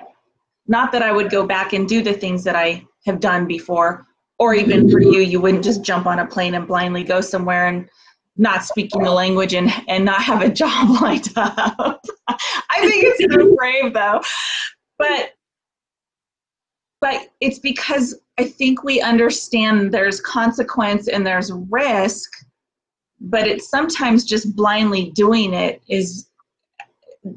[0.68, 4.06] not that i would go back and do the things that i have done before
[4.40, 7.68] or even for you you wouldn't just jump on a plane and blindly go somewhere
[7.68, 7.90] and
[8.38, 12.02] not speaking the language and, and not have a job lined up.
[12.28, 14.22] I think it's so brave though.
[14.98, 15.32] But
[17.02, 22.32] but it's because I think we understand there's consequence and there's risk,
[23.20, 26.30] but it's sometimes just blindly doing it is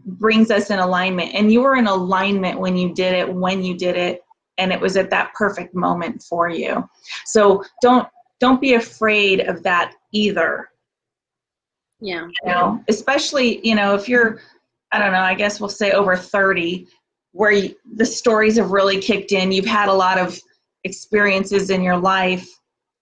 [0.04, 1.34] brings us in alignment.
[1.34, 4.22] And you were in alignment when you did it, when you did it,
[4.58, 6.88] and it was at that perfect moment for you.
[7.24, 8.08] So don't
[8.40, 10.68] don't be afraid of that either
[12.00, 12.26] yeah.
[12.26, 14.40] You know, especially, you know, if you're,
[14.92, 16.86] I don't know, I guess we'll say over 30,
[17.32, 20.38] where you, the stories have really kicked in, you've had a lot of
[20.84, 22.48] experiences in your life,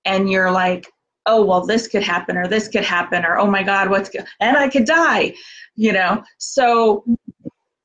[0.04, 0.90] and you're like,
[1.26, 4.24] oh, well, this could happen, or this could happen, or oh my God, what's, go-?
[4.40, 5.34] and I could die,
[5.74, 6.22] you know?
[6.38, 7.04] So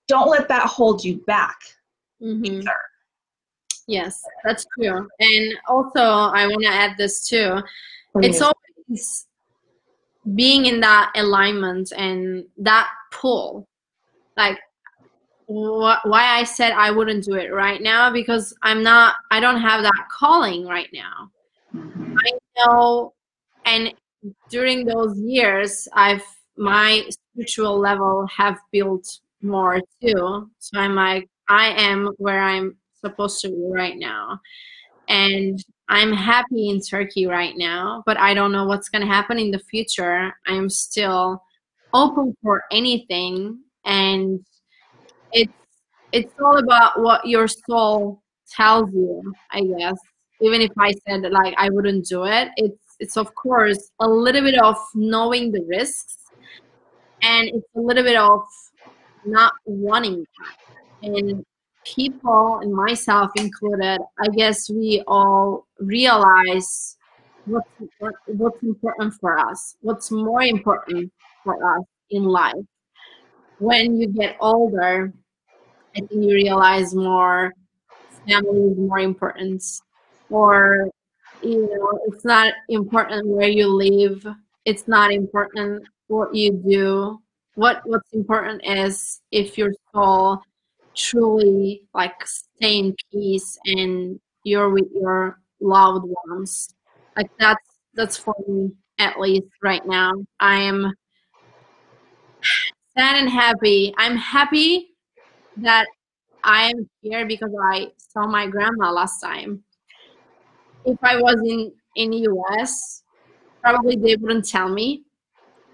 [0.08, 1.58] don't let that hold you back
[2.22, 2.46] mm-hmm.
[2.46, 2.78] either.
[3.88, 5.08] Yes, that's true.
[5.20, 7.60] And also, I want to add this too.
[8.16, 9.26] It's always
[10.36, 13.68] being in that alignment and that pull
[14.38, 14.60] like
[15.48, 19.60] wh- why i said i wouldn't do it right now because i'm not i don't
[19.60, 21.32] have that calling right now
[21.74, 23.14] i know
[23.66, 23.94] and
[24.50, 26.24] during those years i've
[26.58, 33.42] my spiritual level have built more too so i'm like i am where i'm supposed
[33.42, 34.40] to be right now
[35.08, 35.60] and
[35.92, 39.52] I'm happy in Turkey right now, but I don't know what's going to happen in
[39.52, 40.32] the future.
[40.48, 41.44] I'm still
[41.94, 44.40] open for anything and
[45.34, 45.52] it's
[46.14, 49.98] it's all about what your soul tells you, I guess.
[50.40, 54.42] Even if I said like I wouldn't do it, it's it's of course a little
[54.42, 56.18] bit of knowing the risks
[57.22, 58.42] and it's a little bit of
[59.26, 61.08] not wanting that.
[61.10, 61.46] And
[61.84, 66.96] people and myself included i guess we all realize
[67.46, 67.68] what's
[68.00, 71.12] what, what's important for us, what's more important
[71.44, 72.54] for us in life.
[73.60, 75.14] When you get older,
[75.96, 77.54] I think you realize more
[78.28, 79.64] family is more important,
[80.30, 80.90] or
[81.44, 84.26] you know, it's not important where you live.
[84.66, 87.20] It's not important what you do.
[87.56, 90.42] What what's important is if your soul
[90.96, 96.74] truly like stay in peace and you're with your loved ones.
[97.16, 97.64] Like that's
[97.94, 100.12] that's for me at least right now.
[100.40, 100.94] I am
[102.98, 103.94] sad and happy.
[103.98, 104.96] I'm happy
[105.58, 105.88] that
[106.44, 109.64] I am here because I saw my grandma last time.
[110.86, 113.04] If I was in in US,
[113.62, 115.04] probably they wouldn't tell me,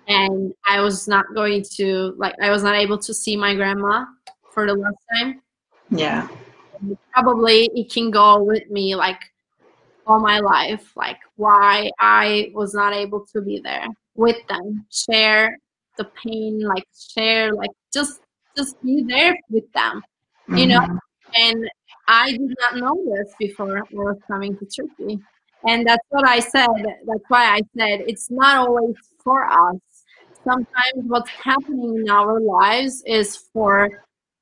[0.08, 4.06] and I was not going to like I was not able to see my grandma
[4.52, 5.42] for the last time.
[5.90, 6.28] Yeah.
[7.14, 9.22] Probably it can go with me like
[10.06, 15.58] all my life, like why I was not able to be there with them, share
[15.98, 18.22] the pain, like share, like just
[18.56, 20.02] just be there with them,
[20.50, 20.80] you know.
[20.80, 21.00] Mhm.
[21.36, 21.70] And
[22.08, 25.20] I did not know this before I was coming to Turkey,
[25.68, 26.68] and that's what I said.
[27.06, 29.78] That's why I said it's not always for us.
[30.44, 33.90] Sometimes what's happening in our lives is for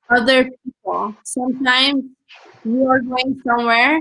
[0.09, 1.15] other people.
[1.23, 2.03] Sometimes
[2.63, 3.99] you are going somewhere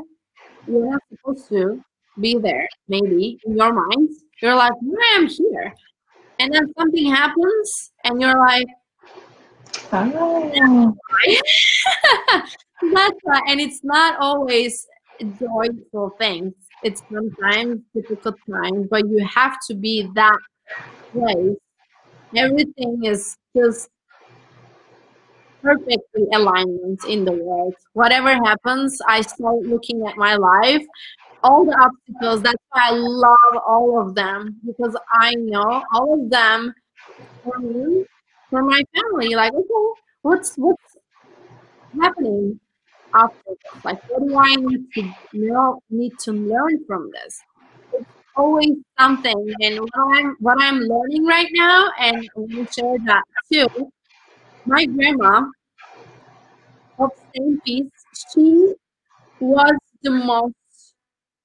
[0.67, 1.83] you're not supposed to
[2.21, 4.09] be there, maybe in your mind.
[4.41, 5.75] You're like, why am here?
[6.39, 8.67] And then something happens and you're like,
[9.93, 10.97] Oh.
[12.83, 13.41] That's why.
[13.49, 14.87] And it's not always
[15.41, 16.55] joyful things.
[16.83, 20.39] It's sometimes difficult times, but you have to be that
[21.13, 21.57] place.
[22.37, 23.89] Everything is just
[25.63, 27.75] perfectly alignment in the world.
[27.95, 30.83] Whatever happens, I start looking at my life,
[31.43, 32.43] all the obstacles.
[32.43, 36.75] That's why I love all of them because I know all of them
[37.45, 38.05] for me,
[38.51, 39.35] for my family.
[39.35, 40.97] Like, okay, what's what's
[42.01, 42.61] happening
[43.15, 43.81] after this?
[43.85, 45.81] Like, what do I need to know?
[45.91, 47.45] Need to learn from this?
[47.93, 52.73] It's always something, and what I'm what I'm learning right now, and I want to
[52.73, 53.91] share that too
[54.67, 55.43] my grandma
[56.99, 57.91] of same peace,
[58.33, 58.75] she
[59.41, 60.55] was the most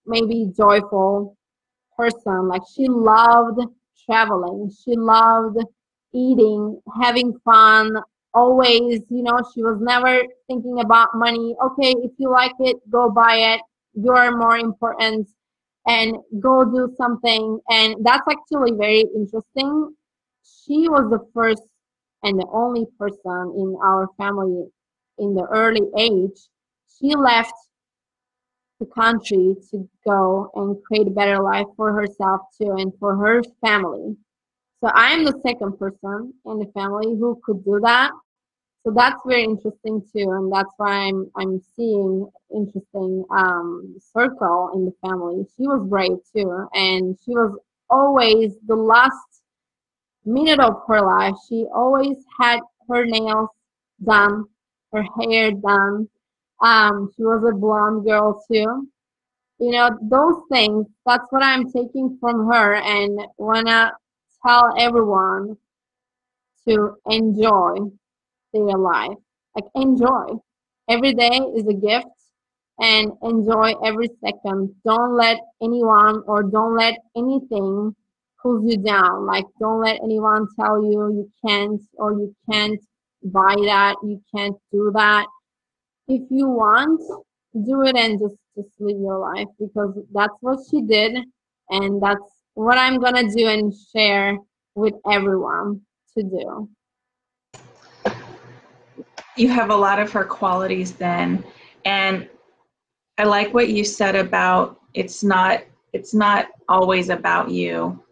[0.06, 1.38] maybe joyful
[1.98, 2.50] person.
[2.50, 3.62] Like she loved
[4.06, 5.60] traveling, she loved
[6.14, 7.92] eating, having fun.
[8.34, 11.56] Always, you know, she was never thinking about money.
[11.66, 13.62] Okay, if you like it, go buy it.
[13.94, 15.28] You're more important
[15.88, 17.60] and go do something.
[17.70, 19.96] And that's actually very interesting.
[20.44, 21.64] She was the first
[22.24, 24.66] and the only person in our family
[25.20, 26.40] in the early age,
[26.88, 27.54] she left
[28.80, 33.42] the country to go and create a better life for herself too and for her
[33.62, 34.16] family.
[34.82, 38.12] So I am the second person in the family who could do that.
[38.86, 44.86] So that's very interesting too, and that's why I'm I'm seeing interesting um, circle in
[44.86, 45.46] the family.
[45.58, 47.60] She was brave too, and she was
[47.90, 49.42] always the last
[50.26, 52.60] minute of her life, she always had
[52.90, 53.50] her nails
[54.04, 54.46] done,
[54.94, 56.08] her hair done.
[56.62, 58.88] Um, she was a blonde girl too.
[59.60, 63.92] You know, those things, that's what I'm taking from her and wanna
[64.46, 65.58] tell everyone
[66.68, 67.76] to enjoy
[68.54, 69.18] their life.
[69.56, 70.28] Like enjoy.
[70.90, 72.08] Every day is a gift
[72.80, 74.74] and enjoy every second.
[74.86, 77.96] Don't let anyone or don't let anything
[78.42, 79.26] pull you down.
[79.26, 82.80] Like, don't let anyone tell you you can't or you can't
[83.24, 85.28] buy that, you can't do that.
[86.08, 87.02] If you want,
[87.66, 91.18] do it and just just live your life because that's what she did,
[91.70, 94.38] and that's what I'm gonna do and share
[94.76, 95.80] with everyone
[96.18, 96.70] to do.
[99.38, 101.46] You have a lot of her qualities then.
[101.86, 102.28] And
[103.18, 108.04] I like what you said about it's not it's not always about you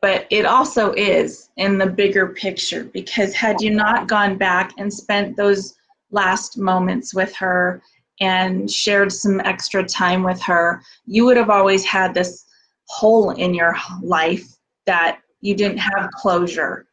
[0.00, 4.92] but it also is in the bigger picture because had you not gone back and
[4.92, 5.74] spent those
[6.10, 7.80] last moments with her
[8.20, 12.43] and shared some extra time with her, you would have always had this
[12.88, 14.44] hole in your life
[14.86, 16.86] that you didn't have closure.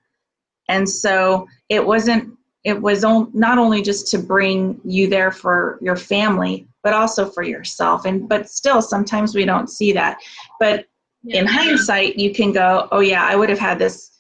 [0.70, 5.96] And so it wasn't, it was not only just to bring you there for your
[5.96, 8.06] family, but also for yourself.
[8.06, 10.18] And, but still, sometimes we don't see that.
[10.60, 10.86] But
[11.28, 14.12] in hindsight, you can go, oh, yeah, I would have had this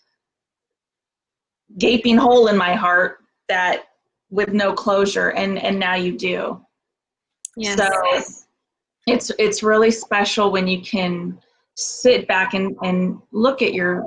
[1.77, 3.85] gaping hole in my heart that
[4.29, 6.59] with no closure and and now you do
[7.57, 7.77] Yes.
[7.77, 8.45] so
[9.07, 11.39] it's it's really special when you can
[11.75, 14.05] sit back and, and look at your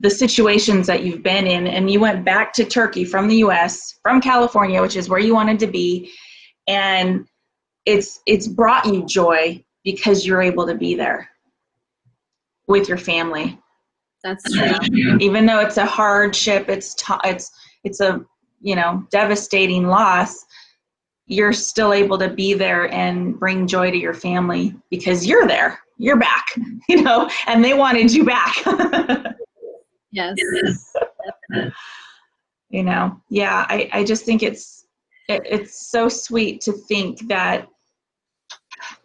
[0.00, 3.98] the situations that you've been in and you went back to turkey from the us
[4.02, 6.10] from california which is where you wanted to be
[6.66, 7.26] and
[7.86, 11.30] it's it's brought you joy because you're able to be there
[12.66, 13.58] with your family
[14.24, 15.18] That's true.
[15.20, 17.50] even though it's a hardship it's t- it's
[17.84, 18.20] it's a
[18.60, 20.44] you know devastating loss
[21.26, 25.80] you're still able to be there and bring joy to your family because you're there
[25.98, 26.46] you're back
[26.88, 28.54] you know and they wanted you back.
[30.12, 30.38] Yes.
[32.70, 34.86] you know yeah i, I just think it's
[35.28, 37.68] it, it's so sweet to think that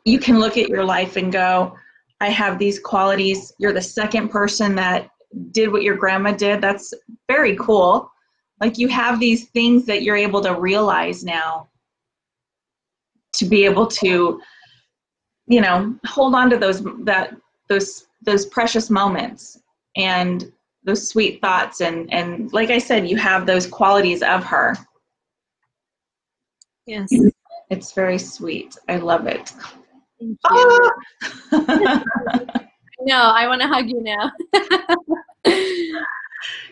[0.05, 1.75] you can look at your life and go
[2.21, 3.51] i have these qualities.
[3.57, 5.09] You're the second person that
[5.51, 6.61] did what your grandma did.
[6.61, 6.93] That's
[7.27, 8.11] very cool.
[8.59, 11.67] Like you have these things that you're able to realize now
[13.41, 14.39] to be able to
[15.47, 17.35] you know hold on to those that
[17.69, 19.59] those those precious moments
[19.97, 20.51] and
[20.83, 24.75] those sweet thoughts and and like i said you have those qualities of her
[26.85, 27.09] Yes.
[27.71, 29.53] it's very sweet i love it.
[30.45, 30.91] Ah!
[33.01, 34.31] No, I want to hug you now.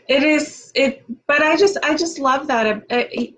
[0.08, 3.34] it is it but i just i just love that I- I-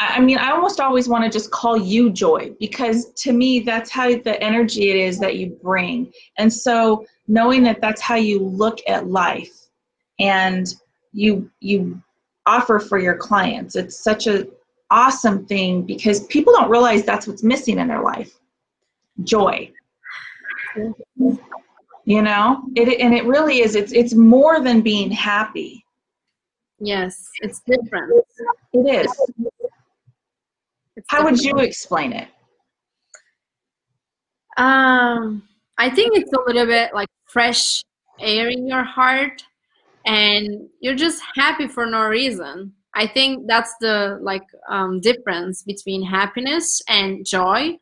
[0.00, 3.90] i mean i almost always want to just call you joy because to me that's
[3.90, 6.12] how the energy it is that you bring.
[6.38, 9.66] And so knowing that that's how you look at life
[10.18, 10.66] and
[11.12, 12.00] you you
[12.46, 14.46] offer for your clients it's such a
[14.90, 18.32] awesome thing because people don't realize that's what's missing in their life.
[19.22, 19.70] Joy.
[22.04, 25.84] You know it and it really is it's it's more than being happy.
[26.80, 28.24] Yes, it's different.
[28.72, 29.12] it is
[31.08, 32.28] how would you explain it
[34.58, 35.44] Um,
[35.78, 37.82] I think it's a little bit like fresh
[38.20, 39.42] air in your heart,
[40.04, 42.72] and you're just happy for no reason.
[42.94, 47.78] I think that's the like um, difference between happiness and joy.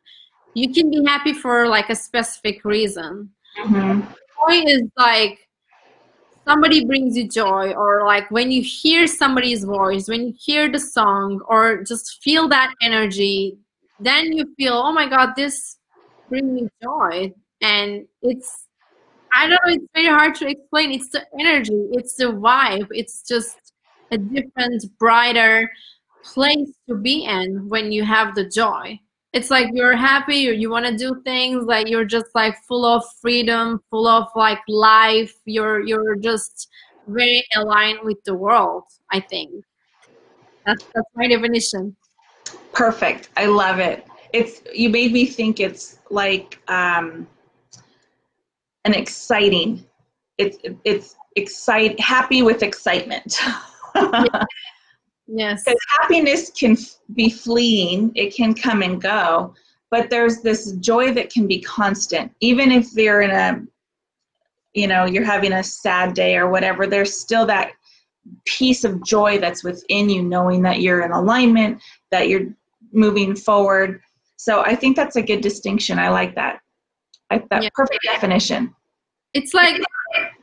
[0.53, 3.31] You can be happy for like a specific reason.
[3.59, 4.07] Mhm.
[4.37, 5.46] Joy is like
[6.47, 10.79] somebody brings you joy, or like when you hear somebody's voice, when you hear the
[10.79, 13.57] song, or just feel that energy,
[13.99, 15.77] then you feel, oh my god, this
[16.29, 17.33] brings me joy.
[17.61, 18.65] And it's,
[19.33, 20.91] I don't know, it's very hard to explain.
[20.91, 23.73] It's the energy, it's the vibe, it's just
[24.11, 25.69] a different, brighter
[26.23, 28.99] place to be in when you have the joy.
[29.33, 32.85] It's like you're happy or you want to do things like you're just like full
[32.85, 35.33] of freedom, full of like life.
[35.45, 36.69] You're you're just
[37.07, 38.83] very aligned with the world.
[39.11, 39.51] I think
[40.67, 41.95] that's that's my definition.
[42.73, 47.25] perfect i love it it's you made me think it's like um
[48.85, 49.83] an exciting
[50.37, 53.39] it's it's excite happy with excitement
[55.27, 55.63] Yes.
[55.63, 56.77] because happiness can
[57.13, 59.53] be fleeting it can come and go
[59.89, 62.31] but there's this joy that can be constant.
[62.41, 63.61] Even if you're in a
[64.73, 67.71] you know you're having a sad day or whatever there's still that
[68.45, 72.47] piece of joy that's within you knowing that you're in alignment that you're
[72.91, 74.01] moving forward.
[74.35, 75.99] So i think that's a good distinction.
[75.99, 76.59] I like that.
[77.31, 77.69] I, that Yeah.
[77.73, 78.73] perfect definition.
[79.33, 79.79] It's like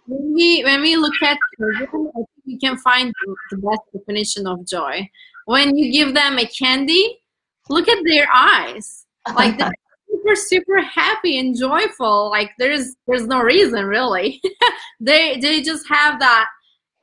[0.06, 3.12] when we when we look at children, I we can find
[3.50, 5.08] the- best definition of joy.
[5.46, 7.20] When you give them a candy,
[7.68, 9.06] look at their eyes.
[9.34, 9.72] Like they're
[10.10, 12.30] super super happy and joyful.
[12.30, 14.40] Like there's there's no reason really.
[15.00, 16.48] they they just have that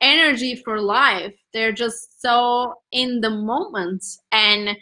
[0.02, 1.34] energy for life.
[1.54, 4.78] They're just so in the moment and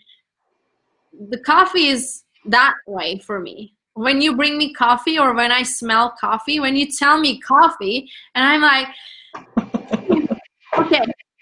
[1.29, 5.63] the coffee is that way for me when you bring me coffee or when I
[5.63, 8.87] smell coffee, when you tell me coffee, and I'm like,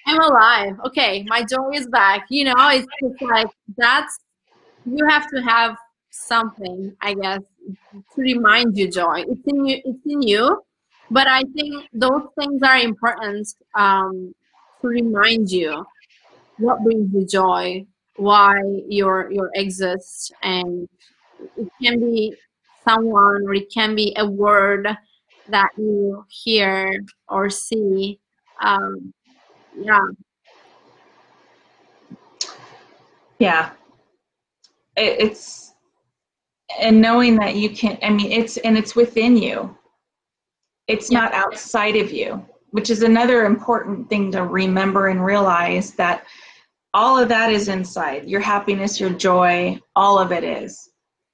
[0.07, 0.79] I'm alive.
[0.85, 2.25] Okay, my joy is back.
[2.29, 2.87] You know, it's
[3.21, 3.47] like
[3.77, 4.19] that's
[4.85, 5.75] you have to have
[6.11, 7.41] something, I guess,
[7.93, 9.25] to remind you joy.
[9.27, 9.81] It's in you.
[9.83, 10.63] It's in you.
[11.11, 14.33] But I think those things are important um,
[14.81, 15.85] to remind you
[16.57, 17.85] what brings you joy,
[18.15, 20.87] why your your exist, and
[21.57, 22.33] it can be
[22.87, 24.87] someone or it can be a word
[25.49, 28.19] that you hear or see
[28.61, 29.13] um,
[29.77, 29.99] yeah
[33.39, 33.71] Yeah.
[34.95, 35.73] It, it's
[36.81, 39.77] and knowing that you can I mean it's and it's within you.
[40.87, 41.19] It's Yeah.
[41.21, 46.25] not outside of you, which is another important thing to remember and realize that
[46.93, 48.27] all of that is inside.
[48.27, 50.89] Your happiness, your joy, all of it is.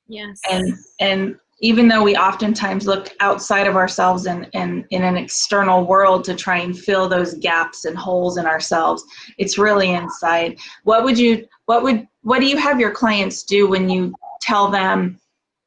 [0.08, 5.86] yes And and even though we oftentimes look outside of ourselves and, in an external
[5.86, 9.01] world to try and fill those gaps and holes in ourselves,
[9.38, 10.59] it's really inside.
[10.84, 14.70] What would you, what would, what do you have your clients do when you tell
[14.70, 15.18] them,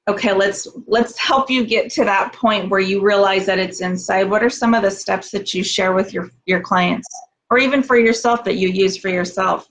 [0.06, 4.24] okay, let's, let's help you get to that point where you realize that it's inside?
[4.28, 7.08] What are some of the steps that you share with your, your clients
[7.48, 9.66] or even for yourself that you use for yourself?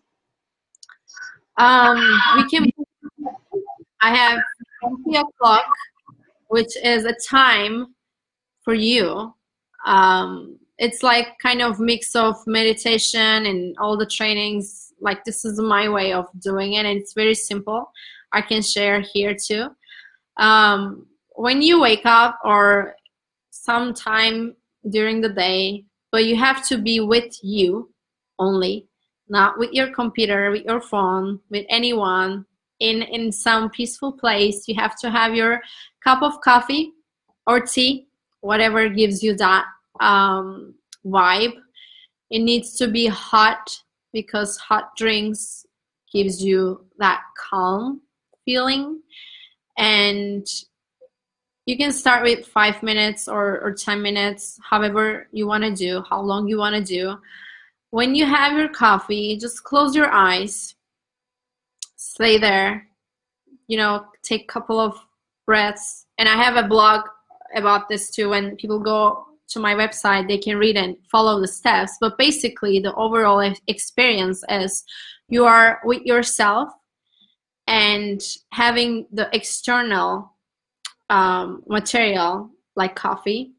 [1.58, 2.72] Um, we can,
[4.02, 4.40] I have
[4.82, 5.66] 20 o'clock
[6.56, 7.94] which is a time
[8.64, 9.34] for you.
[9.86, 14.94] Um, it's like kind of mix of meditation and all the trainings.
[15.02, 17.92] Like this is my way of doing it, and it's very simple.
[18.32, 19.66] I can share here too.
[20.38, 22.96] Um, when you wake up or
[23.52, 24.56] sometime
[24.90, 27.90] during the day, but you have to be with you
[28.40, 28.88] only,
[29.28, 32.46] not with your computer, with your phone, with anyone,
[32.80, 34.68] in in some peaceful place.
[34.68, 35.62] You have to have your
[36.04, 36.94] cup of coffee
[37.48, 38.08] or tea,
[38.42, 39.66] whatever gives you that
[40.00, 41.54] um, vibe.
[42.30, 43.78] It needs to be hot
[44.12, 45.66] because hot drinks
[46.12, 48.02] gives you that calm
[48.46, 49.02] feeling.
[49.78, 50.48] And
[51.66, 56.04] you can start with five minutes or, or 10 minutes, however you want to do,
[56.10, 57.18] how long you want to do.
[57.90, 60.76] When you have your coffee, just close your eyes,
[62.06, 62.88] stay there,
[63.68, 64.98] you know, take a couple of
[65.46, 66.06] breaths.
[66.18, 67.02] And I have a blog
[67.56, 68.30] about this too.
[68.30, 71.94] When people go to my website, they can read and follow the steps.
[72.00, 74.84] But basically, the overall experience is
[75.30, 76.70] you are with yourself
[77.68, 80.34] and having the external
[81.10, 83.54] um, material like coffee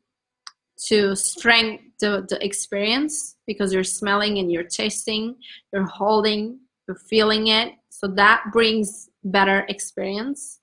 [0.89, 5.37] to strengthen the, the experience because you're smelling and you're tasting,
[5.73, 7.73] you're holding, you're feeling it.
[7.99, 10.61] So that brings better experience.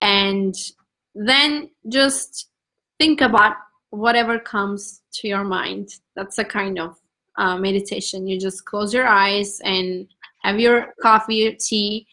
[0.00, 0.54] And
[1.16, 2.48] then just
[3.00, 3.56] think about
[3.90, 5.88] whatever comes to your mind.
[6.14, 6.96] That's a kind of
[7.36, 8.28] uh, meditation.
[8.28, 10.06] You just close your eyes and
[10.44, 12.06] have your coffee tea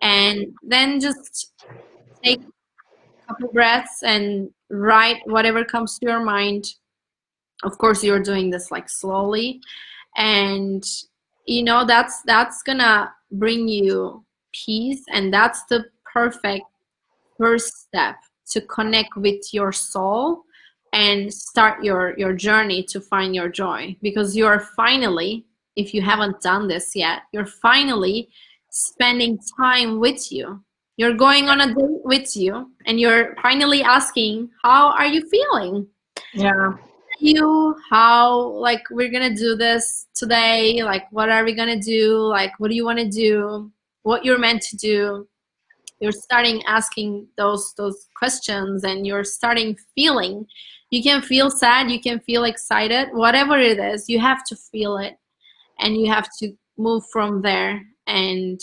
[0.00, 1.52] and then just
[2.22, 6.66] take a couple breaths and write whatever comes to your mind.
[7.64, 9.60] Of course you're doing this like slowly.
[10.16, 10.84] And
[11.46, 16.64] you know that's that's gonna bring you peace and that's the perfect
[17.36, 18.16] first step
[18.50, 20.42] to connect with your soul
[20.92, 23.96] and start your your journey to find your joy.
[24.00, 25.44] Because you're finally
[25.76, 28.28] if you haven't done this yet you're finally
[28.70, 30.62] spending time with you.
[30.96, 35.88] You're going on a date with you and you're finally asking how are you feeling?
[36.32, 36.74] Yeah
[37.18, 42.52] you how like we're gonna do this today like what are we gonna do like
[42.58, 43.70] what do you want to do
[44.04, 45.26] what you're meant to do.
[45.98, 50.46] You're starting asking those those questions and you're starting feeling.
[50.90, 54.96] You can feel sad you can feel excited whatever it is you have to feel
[54.98, 55.18] it
[55.80, 57.82] and you have to move from there.
[58.06, 58.60] And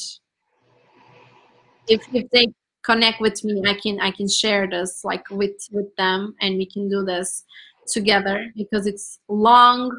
[1.88, 2.48] if if they
[2.84, 6.66] connect with me i can i can share this like with with them and we
[6.66, 7.44] can do this
[7.88, 9.92] together because it's long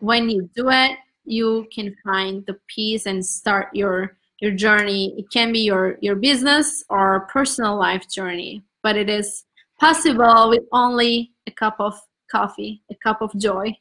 [0.00, 5.14] when you do it you can find the peace and start your your journey.
[5.16, 9.44] It can be your, your business or personal life journey, but it is
[9.78, 11.94] possible with only a cup of
[12.30, 13.72] coffee, a cup of joy.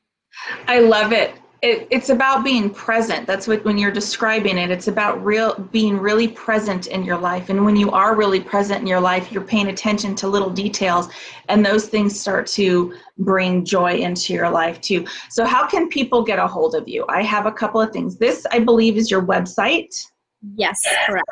[0.68, 1.34] I love it.
[1.62, 1.88] It.
[1.92, 3.28] It's about being present.
[3.28, 7.50] That's what when you're describing it, it's about real being really present in your life.
[7.50, 11.10] And when you are really present in your life, you're paying attention to little details
[11.50, 15.06] and those things start to bring joy into your life too.
[15.30, 17.06] So how can people get a hold of you?
[17.10, 18.18] I have a couple of things.
[18.18, 19.94] This I believe is your website.
[20.56, 21.28] Yes, correct.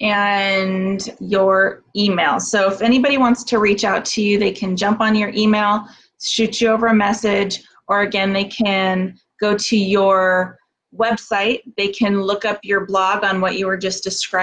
[0.00, 2.40] And your email.
[2.40, 5.86] So if anybody wants to reach out to you, they can jump on your email,
[6.20, 10.58] shoot you over a message, or again, they can go to your
[10.94, 11.60] website.
[11.76, 14.28] They can look up your blog on what you were just describing